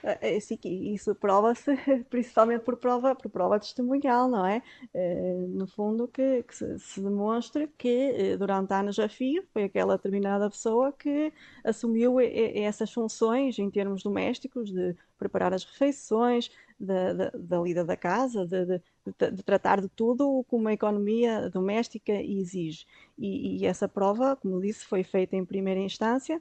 [0.03, 1.77] É, é, sim, isso prova-se
[2.09, 4.63] principalmente por prova, por prova testemunhal, não é?
[4.95, 10.49] Eh, no fundo, que, que se, demonstre que durante anos a fio foi aquela determinada
[10.49, 17.61] pessoa que assumiu essas funções em termos domésticos, de preparar as refeições, da, da, da
[17.61, 22.87] lida da casa, de, de, de, tratar de tudo como a economia doméstica exige.
[23.19, 26.41] E, e, essa prova, como disse, foi feita em primeira instância,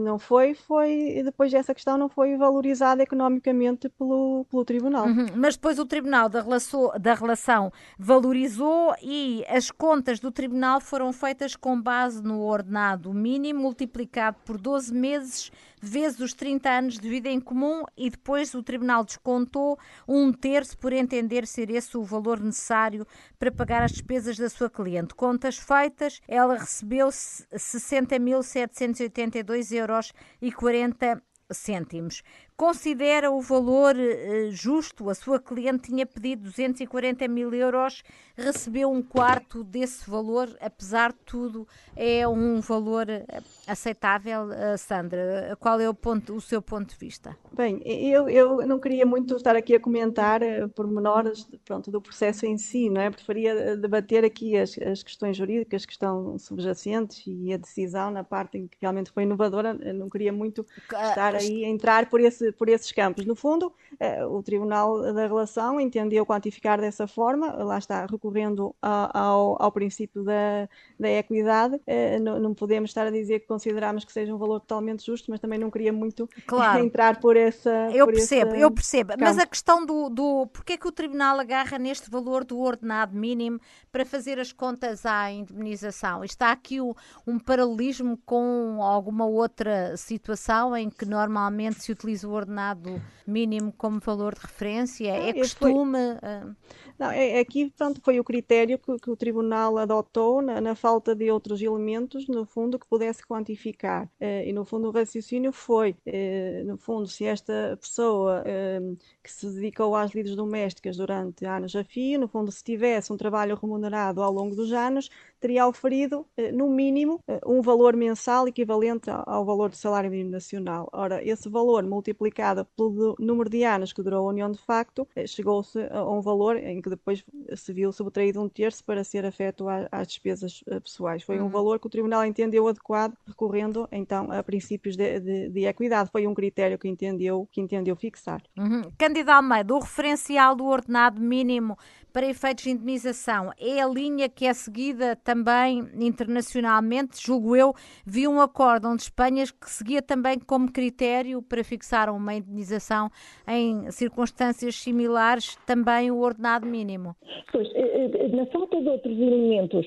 [0.00, 5.06] não foi, foi, depois dessa questão não foi valorizada economicamente pelo, pelo Tribunal.
[5.06, 10.80] Uhum, mas depois o Tribunal da relação, da relação valorizou e as contas do Tribunal
[10.80, 15.50] foram feitas com base no ordenado mínimo multiplicado por 12 meses
[15.80, 20.78] vezes os 30 anos de vida em comum e depois o Tribunal descontou um terço
[20.78, 23.06] por entender ser esse o valor necessário
[23.38, 25.14] para pagar as despesas da sua cliente.
[25.14, 32.22] Contas feitas, ela recebeu 60.782 euros e 40 cêntimos.
[32.60, 35.08] Considera o valor uh, justo?
[35.08, 38.02] A sua cliente tinha pedido 240 mil euros,
[38.36, 43.24] recebeu um quarto desse valor, apesar de tudo, é um valor eh,
[43.66, 45.56] aceitável, uh, Sandra?
[45.58, 47.34] Qual é o, ponto, o seu ponto de vista?
[47.50, 50.42] Bem, eu, eu não queria muito estar aqui a comentar
[50.74, 53.08] pormenores pronto, do processo em si, não é?
[53.08, 58.58] Preferia debater aqui as, as questões jurídicas que estão subjacentes e a decisão na parte
[58.58, 59.78] em que realmente foi inovadora.
[59.80, 63.24] Eu não queria muito estar aí a entrar por esse por esses campos.
[63.24, 69.60] No fundo, eh, o Tribunal da Relação entendeu quantificar dessa forma, lá está, recorrendo ao,
[69.60, 71.80] ao princípio da, da equidade.
[71.86, 75.30] Eh, não, não, podemos estar a dizer que consideramos que seja um valor totalmente justo,
[75.30, 76.82] mas também não queria muito claro.
[76.84, 77.70] entrar por essa.
[77.92, 79.10] Eu por percebo, eu percebo.
[79.10, 79.24] Campo.
[79.24, 83.16] Mas a questão do, do porquê é que o Tribunal agarra neste valor do ordenado
[83.16, 83.60] mínimo
[83.90, 86.24] para fazer as contas à indemnização?
[86.24, 86.94] Está aqui o,
[87.26, 94.00] um paralelismo com alguma outra situação em que normalmente se utiliza o ordenado mínimo como
[94.00, 95.08] valor de referência?
[95.08, 95.98] É costume?
[95.98, 96.28] Foi...
[96.28, 96.54] Ah,
[96.98, 100.74] Não, é, é, aqui pronto, foi o critério que, que o Tribunal adotou na, na,
[100.74, 104.06] falta de outros elementos, no fundo, que pudesse quantificar.
[104.20, 109.30] Uh, e no fundo o raciocínio foi, uh, no fundo, se esta pessoa uh, que
[109.30, 113.56] se dedicou às lides domésticas durante anos a fio, no fundo, se tivesse um trabalho
[113.56, 115.08] remunerado ao longo dos anos,
[115.40, 120.88] teria oferido, no mínimo, um valor mensal equivalente ao valor do salário mínimo nacional.
[120.92, 125.80] Ora, esse valor multiplicado pelo número de anos que durou a união de facto, chegou-se
[125.90, 127.24] a um valor em que depois
[127.56, 131.22] se viu subtraído um terço para ser afeto às despesas pessoais.
[131.22, 131.46] Foi uhum.
[131.46, 136.10] um valor que o Tribunal entendeu adequado, recorrendo então a princípios de, de, de equidade.
[136.10, 138.42] Foi um critério que entendeu, que entendeu fixar.
[138.58, 138.82] Uhum.
[138.98, 141.76] Cândido Almeida, o referencial do ordenado mínimo
[142.12, 147.72] para efeitos de indemnização é a linha que é seguida também internacionalmente, julgo eu,
[148.04, 153.10] vi um acórdão de Espanha que seguia também como critério para fixar uma indemnização
[153.46, 157.14] em circunstâncias similares também o ordenado mínimo.
[157.52, 159.86] Pois, eh, eh, na falta de outros elementos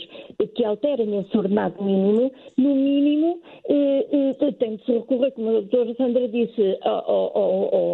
[0.55, 5.93] que alterem esse ordenado mínimo, no mínimo eh, tem de se recorrer, como a doutora
[5.95, 6.77] Sandra disse,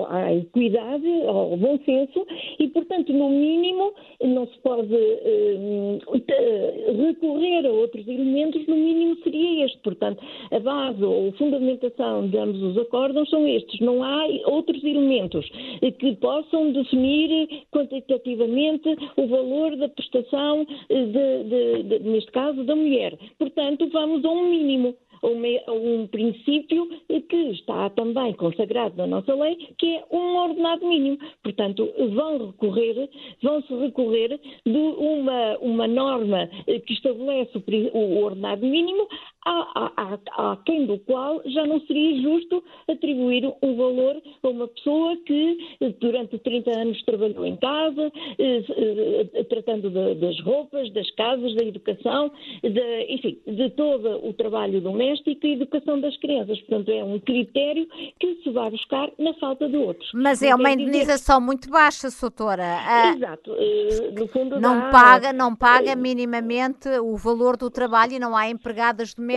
[0.09, 2.25] à equidade, ao bom senso
[2.59, 5.99] e, portanto, no mínimo não se pode uh,
[7.07, 9.77] recorrer a outros elementos, no mínimo seria este.
[9.79, 13.79] Portanto, a base ou fundamentação de ambos os acordos são estes.
[13.79, 15.49] Não há outros elementos
[15.99, 23.17] que possam definir quantitativamente o valor da prestação, de, de, de, neste caso, da mulher.
[23.37, 26.87] Portanto, vamos a um mínimo a um princípio
[27.29, 31.17] que está também consagrado na nossa lei, que é um ordenado mínimo.
[31.43, 33.09] Portanto, vão recorrer,
[33.41, 37.51] vão-se recorrer de uma, uma norma que estabelece
[37.93, 39.07] o ordenado mínimo
[40.65, 45.57] quem do qual já não seria justo atribuir um valor a uma pessoa que
[45.99, 48.63] durante 30 anos trabalhou em casa, eh,
[49.33, 55.45] eh, tratando das roupas, das casas, da educação, de, enfim, de todo o trabalho doméstico
[55.45, 56.59] e educação das crianças.
[56.61, 57.87] Portanto, é um critério
[58.19, 60.09] que se vai buscar na falta de outros.
[60.13, 62.63] Mas é uma indenização muito baixa, doutora.
[62.63, 63.55] Ah, Exato.
[64.17, 64.89] No fundo, não dá...
[64.89, 69.28] paga, não paga minimamente o valor do trabalho e não há empregadas domésticas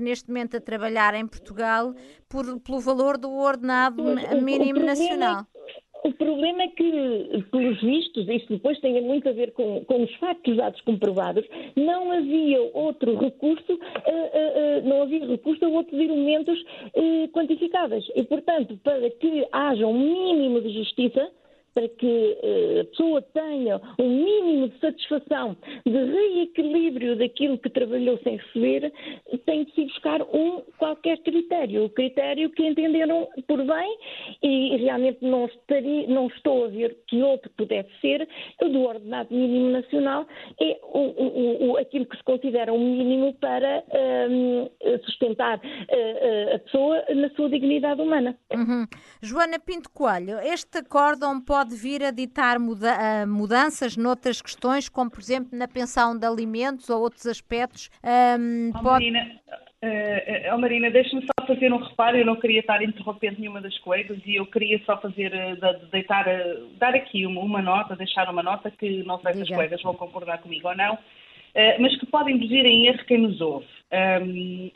[0.00, 1.94] neste momento a trabalhar em Portugal
[2.28, 4.02] por, pelo valor do ordenado
[4.42, 5.46] mínimo nacional.
[6.04, 10.14] O problema é que, pelos vistos, isto depois tem muito a ver com, com os
[10.16, 11.44] factos dados comprovados,
[11.76, 16.64] não havia outro recurso, uh, uh, uh, não havia recurso a outros elementos
[17.32, 18.04] quantificáveis.
[18.14, 21.30] E, portanto, para que haja um mínimo de justiça,
[21.74, 28.18] para que uh, a pessoa tenha um mínimo de satisfação, de reequilíbrio daquilo que trabalhou
[28.22, 28.92] sem receber,
[29.46, 33.98] tem de se buscar um qualquer critério, o critério que entenderam por bem
[34.42, 38.28] e realmente não, estaria, não estou a ver que outro pudesse ser,
[38.62, 40.26] o do ordenado mínimo nacional
[40.60, 43.84] é o, o, o, aquilo que se considera um mínimo para
[44.30, 48.36] um, ehm, sustentar uh, a pessoa na sua dignidade humana.
[48.52, 48.86] Uhum.
[49.22, 54.88] Joana Pinto Coelho, este acórdão pode pode vir a ditar muda uh, mudanças noutras questões,
[54.88, 57.90] como por exemplo na pensão de alimentos ou outros aspectos.
[58.02, 59.10] Um, oh, pode...
[59.10, 59.30] Marina,
[59.82, 63.76] uh, oh, Marina deixa-me só fazer um reparo, eu não queria estar interrompendo nenhuma das
[63.80, 66.24] colegas e eu queria só fazer, uh, deitar,
[66.78, 69.94] dar aqui uma, uma, nota, deixar uma nota que não sei se as colegas vão
[69.94, 70.98] concordar comigo ou não,
[71.80, 73.66] mas que pode induzir em erro quem nos ouve.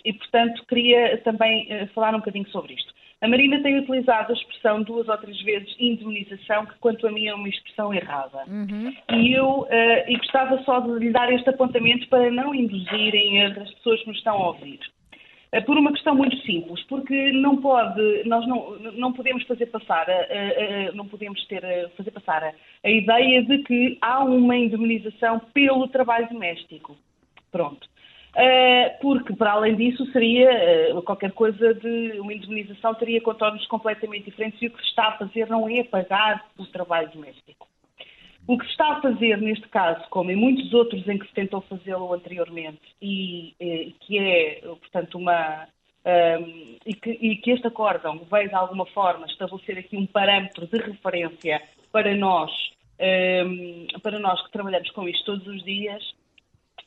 [0.05, 2.93] E, portanto, queria também falar um bocadinho sobre isto.
[3.23, 7.29] A Marina tem utilizado a expressão duas ou três vezes indemnização, que quanto a mim
[7.29, 8.43] é uma expressão errada.
[8.49, 8.93] Uhum.
[9.13, 9.69] E eu uh,
[10.09, 14.19] e gostava só de lhe dar este apontamento para não induzirem as pessoas que nos
[14.19, 14.81] estão a ouvir.
[15.55, 20.05] Uh, por uma questão muito simples, porque não pode, nós não, não podemos fazer passar,
[20.95, 21.63] não podemos ter,
[21.97, 22.53] fazer passar a,
[22.83, 26.97] a ideia de que há uma indemnização pelo trabalho doméstico.
[27.53, 27.92] Pronto.
[28.35, 34.25] Eh, porque, para além disso, seria eh, qualquer coisa de uma indemnização teria contornos completamente
[34.25, 37.69] diferentes e o que se está a fazer não é pagar o trabalho doméstico.
[38.47, 41.35] O que se está a fazer neste caso, como em muitos outros em que se
[41.35, 45.69] tentou fazê-lo anteriormente, e, e, eh, que é, portanto, uma.
[46.05, 50.05] Um, ehm, e, que, e, que, este acórdão veio de alguma forma estabelecer aqui um
[50.05, 51.63] parâmetro de referência
[51.93, 52.51] para nós,
[52.99, 56.03] um, ehm, para nós que trabalhamos com isto todos os dias,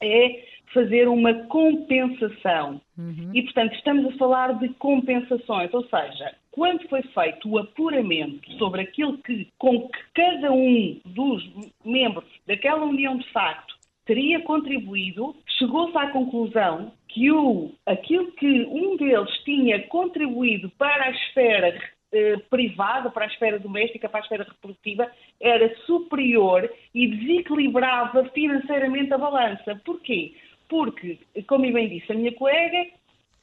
[0.02, 0.44] é
[0.74, 2.82] fazer uma compensação.
[2.98, 3.32] Uhum.
[3.34, 8.82] E, portanto, estamos a falar de compensações, ou seja, quando foi feito o apuramento sobre
[8.82, 11.44] aquilo que, com que cada um dos
[11.84, 18.98] membros daquela união de facto teria contribuído, chegou-se à conclusão que o, aquilo que um
[18.98, 21.78] deles tinha contribuído para a esfera
[22.14, 25.12] eh, privada, para a esfera doméstica, para a esfera reprodutiva,
[25.42, 29.82] era superior e desequilibrava financeiramente a balança.
[29.84, 30.34] Porquê?
[30.68, 32.88] Porque, como bem disse a minha colega,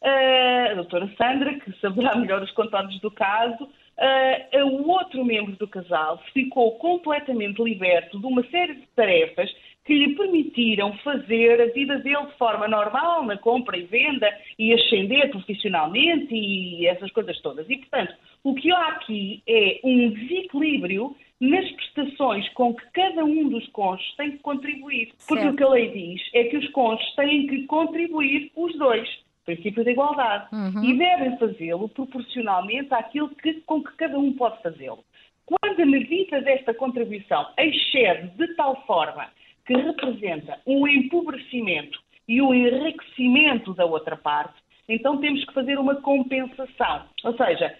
[0.02, 3.68] a doutora Sandra, que saberá melhor os contornos do caso,
[4.64, 9.50] o outro membro do casal ficou completamente liberto de uma série de tarefas
[9.84, 14.72] que lhe permitiram fazer a vida dele de forma normal, na compra e venda, e
[14.72, 17.68] ascender profissionalmente e essas coisas todas.
[17.68, 18.14] E, portanto,
[18.44, 24.14] o que há aqui é um desequilíbrio nas prestações com que cada um dos cônjuges
[24.16, 25.12] tem que contribuir.
[25.26, 25.54] Porque certo.
[25.54, 29.08] o que a lei diz é que os cônjuges têm que contribuir os dois.
[29.44, 30.46] Princípio da igualdade.
[30.52, 30.84] Uhum.
[30.84, 35.04] E devem fazê-lo proporcionalmente àquilo que, com que cada um pode fazê-lo.
[35.44, 39.28] Quando a medida desta contribuição excede de tal forma
[39.66, 44.54] que representa um empobrecimento e um enriquecimento da outra parte,
[44.88, 47.02] então temos que fazer uma compensação.
[47.24, 47.72] Ou seja,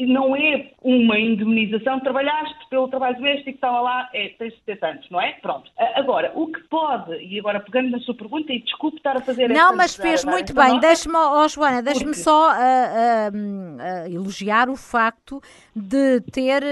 [0.00, 5.08] não é uma indemnização, trabalhaste pelo trabalho doméstico, estava lá, é, tens de ter tantos,
[5.10, 5.32] não é?
[5.32, 5.70] Pronto.
[5.96, 9.48] Agora, o que pode, e agora pegando na sua pergunta, e desculpe estar a fazer
[9.50, 10.78] Não, mas fez muito bem.
[10.78, 15.40] Deixe-me, oh, Joana, deixe-me só uh, uh, uh, elogiar o facto
[15.74, 16.62] de ter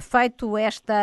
[0.00, 0.94] feito esta,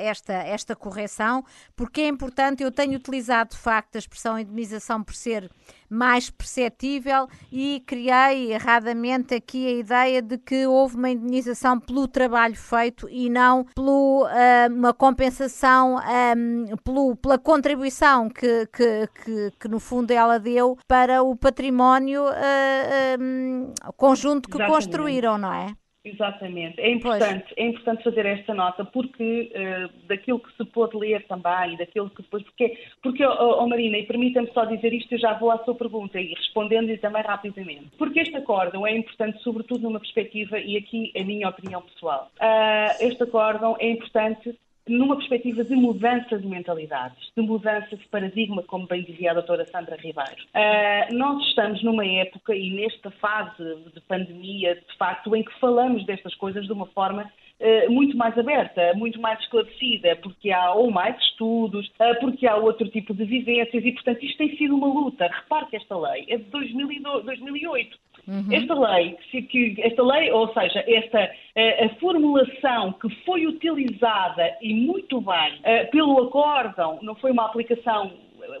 [0.00, 5.14] esta, esta correção, porque é importante, eu tenho utilizado de facto a expressão indemnização por
[5.14, 5.50] ser
[5.88, 12.56] mais perceptível e criei erradamente aqui a ideia de que houve uma indenização pelo trabalho
[12.56, 19.68] feito e não pelo, uh, uma compensação um, pelo, pela contribuição que, que, que, que,
[19.68, 24.84] no fundo ela deu para o património uh, um, conjunto que Exatamente.
[24.86, 25.74] construíram, não é?
[26.06, 26.80] Exatamente.
[26.80, 31.76] É importante, é importante fazer esta nota porque uh, daquilo que se pôde ler também,
[31.76, 32.44] daquilo que depois.
[32.44, 35.74] Porque, porque oh, oh Marina, e permita-me só dizer isto, eu já vou à sua
[35.74, 37.90] pergunta e respondendo-lhe também rapidamente.
[37.98, 42.30] Porque este acórdão é importante, sobretudo numa perspectiva, e aqui a minha opinião pessoal.
[42.40, 44.56] Uh, este acórdão é importante
[44.88, 49.66] numa perspectiva de mudança de mentalidades, de mudança de paradigma, como bem dizia a doutora
[49.66, 50.42] Sandra Ribeiro.
[50.54, 53.62] Uh, nós estamos numa época e nesta fase
[53.92, 57.30] de pandemia, de facto, em que falamos destas coisas de uma forma
[57.60, 62.56] uh, muito mais aberta, muito mais esclarecida, porque há ou mais estudos, uh, porque há
[62.56, 65.26] outro tipo de vivências e, portanto, isto tem sido uma luta.
[65.26, 67.98] Repare que esta lei é de 2008.
[68.28, 68.48] Uhum.
[68.50, 74.74] Esta lei, que, esta lei, ou seja, esta a, a, formulação que foi utilizada e
[74.74, 78.12] muito bem uh, pelo acórdão, não foi uma aplicação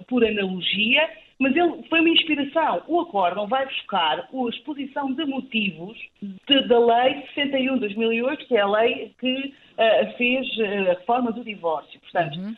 [0.08, 1.08] por analogia,
[1.38, 2.82] mas ele foi uma inspiração.
[2.86, 8.56] O acórdão vai buscar a exposição de motivos de, da Lei 61 de 2008, que
[8.56, 12.00] é a lei que uh, fez a reforma do divórcio.
[12.00, 12.54] Portanto, uhum.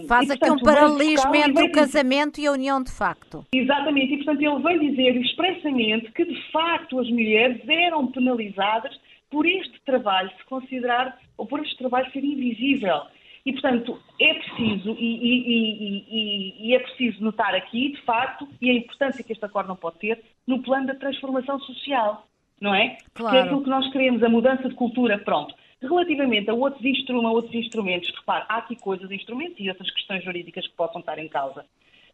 [0.00, 3.44] um, Faz e, aqui portanto, um paralelismo entre o casamento e a união de facto.
[3.52, 8.98] Exatamente, e portanto ele vem dizer expressamente que de facto as mulheres eram penalizadas
[9.30, 13.02] por este trabalho se considerar, ou por este trabalho ser invisível.
[13.44, 18.70] E, portanto, é preciso, e, e, e, e, é preciso notar aqui, de facto, e
[18.70, 22.26] a importância que este acordo não pode ter no plano da transformação social,
[22.58, 22.88] não é?
[22.88, 23.06] Claro.
[23.12, 25.54] Porque é aquilo que nós queremos, a mudança de cultura, pronto.
[25.82, 30.24] Relativamente a outros, instrum a outros instrumentos, repare, há aqui coisas, instrumentos e outras questões
[30.24, 31.66] jurídicas que possam estar em causa.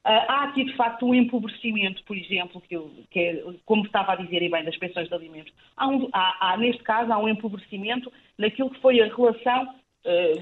[0.05, 4.14] Uh, há aqui, de facto, um empobrecimento, por exemplo, que, eu, que é, como estava
[4.14, 5.53] a dizer e bem, das pensões de alimentos.
[5.76, 9.74] Há, um, há, há, neste caso, há um empobrecimento naquilo que foi a relação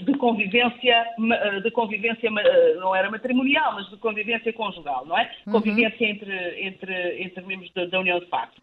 [0.04, 2.30] de convivência, uh, de convivência
[2.76, 5.30] não era matrimonial, mas de convivência conjugal, não é?
[5.46, 5.54] Uhum.
[5.54, 8.62] Convivência entre, entre, entre membros da, da União de Facto.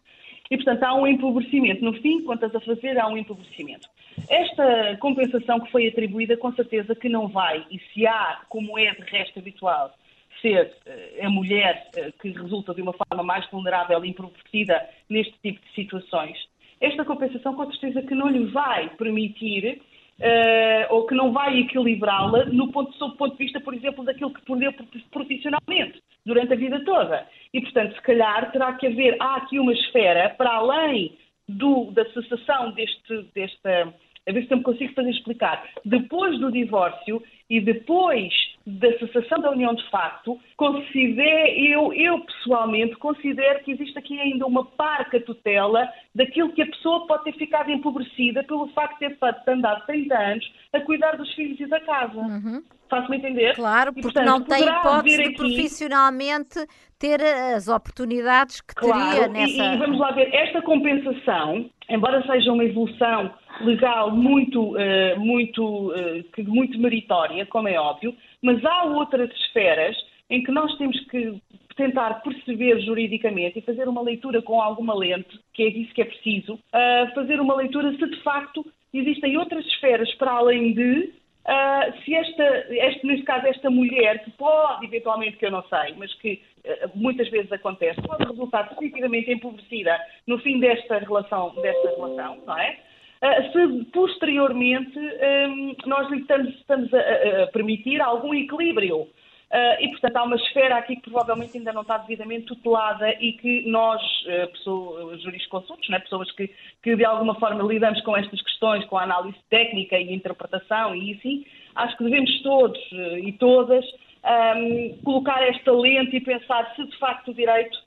[0.50, 1.84] E, portanto, há um empobrecimento.
[1.84, 3.88] No fim, quantas a fazer, há um empobrecimento.
[4.28, 8.94] Esta compensação que foi atribuída, com certeza que não vai, e se há, como é
[8.94, 9.92] de resto habitual,
[10.40, 15.34] ser eh, a mulher eh, que resulta de uma forma mais vulnerável e empobrecida neste
[15.42, 16.38] tipo de situações,
[16.80, 19.80] esta compensação com certeza que não lhe vai permitir
[20.20, 24.04] uh, ou que não vai equilibrá-la no ponto, sob o ponto de vista, por exemplo,
[24.04, 24.72] daquilo que perdeu
[25.10, 27.26] profissionalmente durante a vida toda.
[27.52, 31.16] E, portanto, se calhar terá que haver, há aqui uma esfera, para além
[31.48, 33.94] do, da cessação deste, desta,
[34.28, 38.32] a ver se eu me consigo fazer explicar, depois do divórcio e depois
[38.66, 44.44] da cessação da união de facto, considero, eu, eu pessoalmente considero que existe aqui ainda
[44.44, 49.52] uma parca tutela daquilo que a pessoa pode ter ficado empobrecida pelo facto de ter
[49.52, 52.18] andado 30 anos a cuidar dos filhos e da casa.
[52.18, 52.62] Uhum.
[52.90, 53.54] Faço-me entender?
[53.54, 55.36] Claro, porque portanto, não tem hipótese de aqui...
[55.36, 56.66] profissionalmente
[56.98, 59.62] ter as oportunidades que claro, teria nessa.
[59.62, 65.90] E, e vamos lá ver, esta compensação, embora seja uma evolução legal muito, uh, muito,
[65.90, 68.14] uh, muito meritória, como é óbvio,
[68.46, 69.96] mas há outras esferas
[70.30, 71.42] em que nós temos que
[71.76, 76.04] tentar perceber juridicamente e fazer uma leitura com alguma lente, que é isso que é
[76.04, 81.12] preciso, uh, fazer uma leitura se de facto existem outras esferas para além de
[81.46, 85.94] Uh, se esta, este, neste caso, esta mulher, que pode, eventualmente, que eu não sei,
[85.96, 91.90] mas que uh, muitas vezes acontece, pode resultar definitivamente empobrecida no fim desta relação, desta
[91.90, 92.80] relação não é?
[93.26, 98.98] Uh, se posteriormente um, nós lhe estamos, estamos a, a, permitir algum equilíbrio.
[99.00, 103.32] Uh, e, portanto, há uma esfera aqui que provavelmente ainda não está devidamente tutelada e
[103.32, 106.50] que nós, uh, pessoas, jurisconsultos, né, pessoas que,
[106.82, 111.14] que de alguma forma lidamos com estas questões, com a análise técnica e interpretação e
[111.14, 113.84] assim, acho que devemos todos uh, e todas
[114.26, 117.85] um, colocar esta lente e pensar se de facto o direito eh,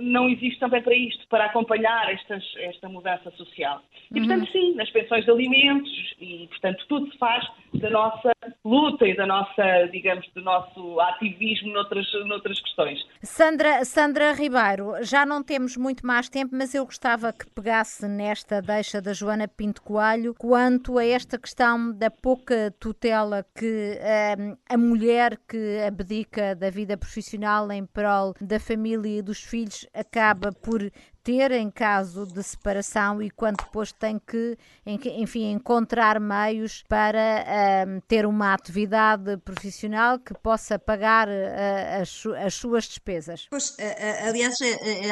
[0.00, 3.82] não existe também para isto, para acompanhar estas, esta mudança social.
[4.10, 4.52] E, portanto, uhum.
[4.52, 7.44] sim, nas pensões de alimentos, e, portanto, tudo se faz
[7.74, 8.30] da nossa
[8.64, 13.04] luta e da nossa, digamos, do nosso ativismo noutras, noutras questões.
[13.22, 18.60] Sandra, Sandra Ribeiro, já não temos muito mais tempo, mas eu gostava que pegasse nesta
[18.60, 24.56] deixa da Joana Pinto Coelho quanto a esta questão da pouca tutela que um, eh,
[24.68, 30.52] a mulher que abdica da vida profissional em prol da família e dos filhos acaba
[30.52, 30.90] por
[31.22, 37.44] ter em caso de separação e quando depois tem que, enfim, encontrar meios para
[37.88, 43.48] um, ter uma atividade profissional que possa pagar uh, as, as, suas despesas.
[43.50, 43.76] Pois,
[44.24, 44.54] aliás,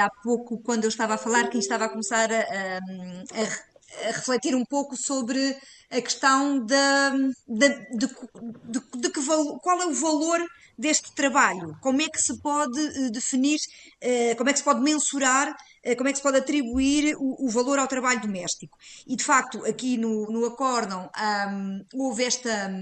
[0.01, 4.65] há pouco, quando eu estava a falar, quem estava a começar a, a, refletir um
[4.65, 5.57] pouco sobre
[5.91, 8.07] a questão da, de, de,
[8.65, 9.21] de, de que,
[9.63, 10.45] qual é o valor
[10.77, 13.59] deste trabalho, como é que se pode eh, definir,
[14.01, 15.55] eh, como é que se pode mensurar
[15.99, 18.79] como é que se pode atribuir o, o, valor ao trabalho doméstico.
[19.07, 21.11] E, de facto, aqui no, no acórdão
[21.51, 22.73] um, houve, esta,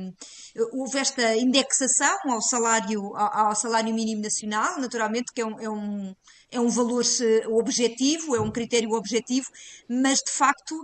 [0.73, 5.69] houve esta indexação ao salário, ao, ao, salário mínimo nacional, naturalmente, que é um, é
[5.69, 6.15] um
[6.53, 7.03] é um valor
[7.49, 9.49] objetivo, é um critério objetivo,
[9.89, 10.75] mas de facto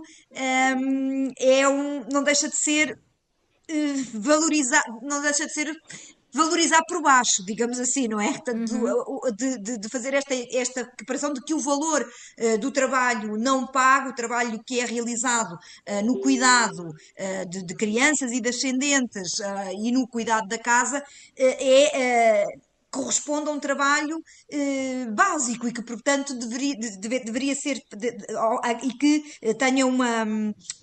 [0.77, 2.99] um, é um, não deixa de ser
[3.69, 5.71] eh, valorizar, não deixa de ser
[6.33, 8.31] valorizar por baixo, digamos assim, não é?
[8.31, 9.19] Portanto, uhum.
[9.35, 13.65] de, de, de, fazer esta, esta preparação de que o valor uh, do trabalho não
[13.65, 19.39] pago, o trabalho que é realizado uh, no cuidado uh, de, de, crianças e descendentes
[19.79, 21.03] e no cuidado da casa
[21.35, 22.45] é
[22.91, 24.21] corresponde a um trabalho
[24.51, 28.17] eh, básico e que, portanto, deveria, deve, deveria ser de,
[28.83, 30.25] e que eh, tenha uma,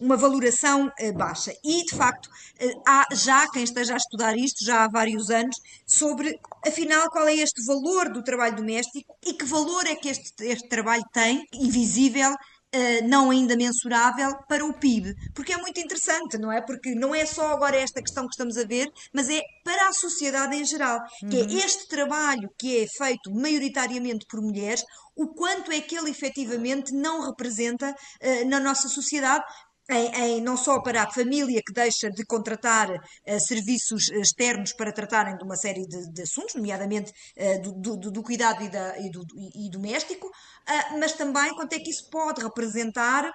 [0.01, 1.53] uma valoração eh, baixa.
[1.65, 2.29] E, de facto,
[2.59, 7.27] eh, há já quem esteja a estudar isto já há vários anos sobre, afinal, qual
[7.27, 11.47] é este valor do trabalho doméstico e que valor é que este, este trabalho tem,
[11.53, 12.35] invisível
[12.79, 16.61] eh, não ainda mensurável para o PIB, porque é muito interessante, não é?
[16.61, 19.95] Porque não é só agora esta questão que estamos a ver, mas é para a
[19.95, 21.01] sociedade em geral,
[21.31, 21.59] que é uhum.
[21.59, 24.85] é este trabalho que é feito maioritariamente por mulheres,
[25.17, 29.43] o quanto é que ele efetivamente não representa uh, na nossa sociedade,
[29.91, 34.93] em, em, não só para a família que deixa de contratar uh, serviços externos para
[34.93, 38.99] tratarem de uma série de, de assuntos, nomeadamente uh, do, do, do, cuidado e, da,
[38.99, 39.25] e, do,
[39.55, 43.33] e doméstico, uh, mas também quanto é que isso pode representar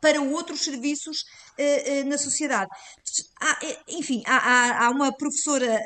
[0.00, 1.24] para outros serviços
[2.06, 2.68] na sociedade.
[3.40, 5.78] Há, enfim, há, há, há, uma professora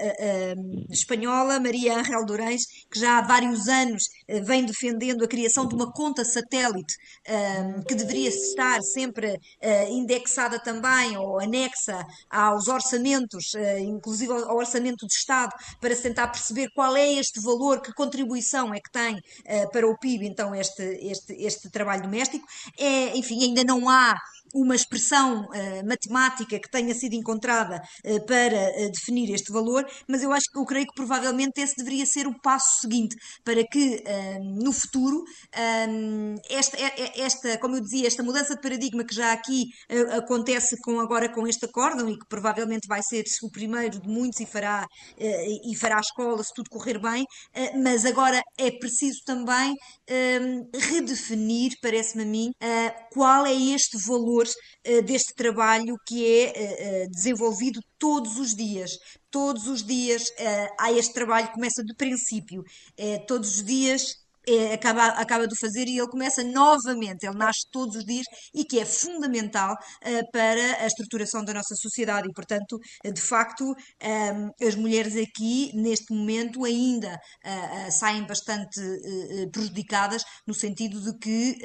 [0.91, 4.05] espanhola, Maria Angel Durães, que já há vários anos
[4.45, 6.95] vem defendendo a criação de uma conta satélite
[7.89, 9.39] que deveria estar sempre
[9.91, 16.29] indexada também ou anexa aos orçamentos, eh, inclusive ao orçamento de Estado, para se tentar
[16.29, 20.55] perceber qual é este valor, que contribuição é que tem eh, para o PIB, então,
[20.55, 22.47] este, este, este trabalho doméstico.
[22.79, 24.17] É, enfim, ainda não há
[24.55, 30.23] uma expressão uh, matemática que tenha sido encontrada uh, para uh, definir este valor, mas
[30.23, 34.03] eu acho que eu creio que provavelmente esse deveria ser o passo seguinte para que
[34.43, 35.25] no futuro
[36.49, 36.77] esta,
[37.17, 39.67] esta, como eu dizia, esta mudança de paradigma que já aqui
[40.17, 44.41] acontece com agora com este acórdão e que provavelmente vai ser o primeiro de muitos
[44.41, 44.87] e fará
[45.19, 47.25] e fará a escola se tudo correr bem,
[47.83, 49.75] mas agora é preciso também
[50.75, 52.51] redefinir, parece-me a mim,
[53.13, 58.99] qual é este valor uh, deste trabalho que é uh, desenvolvido todos os dias.
[59.31, 60.33] Todos os dias
[60.79, 62.63] há este trabalho que começa de princípio.
[63.27, 67.97] todos os dias é, acaba, acaba de fazer e ele começa novamente, ele nasce todos
[67.97, 68.25] os dias
[68.55, 72.29] e que é fundamental uh, para a estruturação da nossa sociedade.
[72.29, 78.25] E, portanto, uh, de facto, um, ehm, as mulheres aqui, neste momento, ainda uh, saem
[78.25, 78.81] bastante
[79.53, 81.59] prejudicadas no sentido de que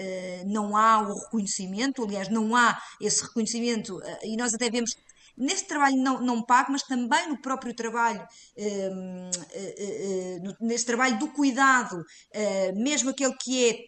[0.46, 4.92] não há o reconhecimento, aliás, não há esse reconhecimento e nós até vemos
[5.38, 8.26] neste trabalho não, não pago, mas também no próprio trabalho,
[8.58, 12.04] um, uh, uh, nesse trabalho do cuidado,
[12.76, 13.80] mesmo aquele que é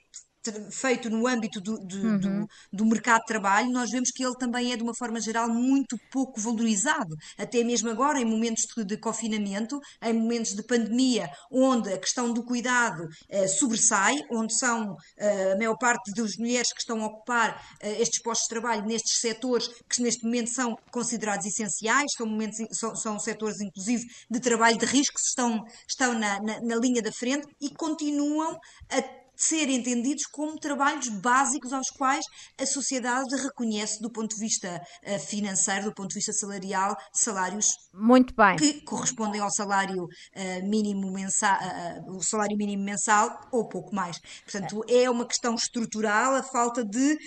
[0.72, 2.20] feito no âmbito do, do, uhum.
[2.20, 5.48] do, do, mercado de trabalho, nós vemos que ele também é, de uma forma geral,
[5.50, 7.16] muito pouco valorizado.
[7.38, 12.34] Até mesmo agora, em momentos de, de confinamento, em momentos de pandemia, onde a questão
[12.34, 17.08] do cuidado eh, sobressai, onde são eh, a maior parte das mulheres que estão a
[17.08, 22.26] ocupar eh, estes postos de trabalho nestes setores que neste momento são considerados essenciais, são,
[22.26, 27.02] momentos, são, são setores, inclusive, de trabalho de risco, estão, estão na, na, na linha
[27.02, 32.26] da frente e continuam a ser entendidos como trabalhos básicos aos quais
[32.60, 37.68] a sociedade reconhece do ponto de vista eh, financeiro, do ponto de vista salarial, salários
[37.94, 43.68] muito bem que correspondem ao salário uh, mínimo mensal, uh, o salário mínimo mensal ou
[43.68, 44.20] pouco mais.
[44.44, 47.18] Portanto, é uma questão estrutural a falta de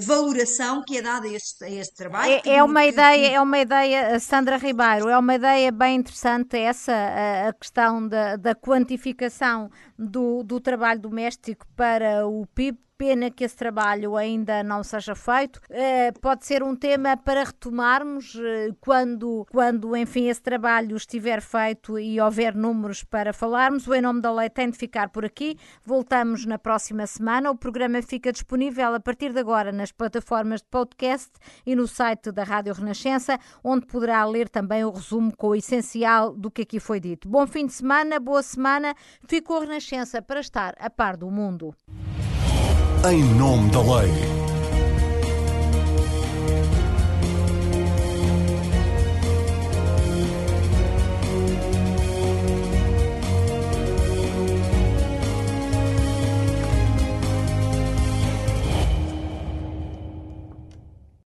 [0.00, 2.40] valoração que é dada a este, a este trabalho.
[2.44, 3.34] É, é uma que, ideia, que...
[3.34, 8.36] é uma ideia, Sandra Ribeiro, é uma ideia bem interessante essa a, a questão da,
[8.36, 14.84] da quantificação do, do trabalho doméstico para o PIB Pena que esse trabalho ainda não
[14.84, 15.60] seja feito.
[15.68, 21.98] Eh, pode ser um tema para retomarmos eh, quando, quando, enfim, esse trabalho estiver feito
[21.98, 23.88] e houver números para falarmos.
[23.88, 25.58] O Em Nome da Lei tem de ficar por aqui.
[25.84, 27.50] Voltamos na próxima semana.
[27.50, 31.32] O programa fica disponível a partir de agora nas plataformas de podcast
[31.66, 36.32] e no site da Rádio Renascença, onde poderá ler também o resumo com o essencial
[36.32, 37.28] do que aqui foi dito.
[37.28, 38.94] Bom fim de semana, boa semana.
[39.26, 41.74] Ficou Renascença para estar a par do mundo
[43.12, 44.53] em nome da lei.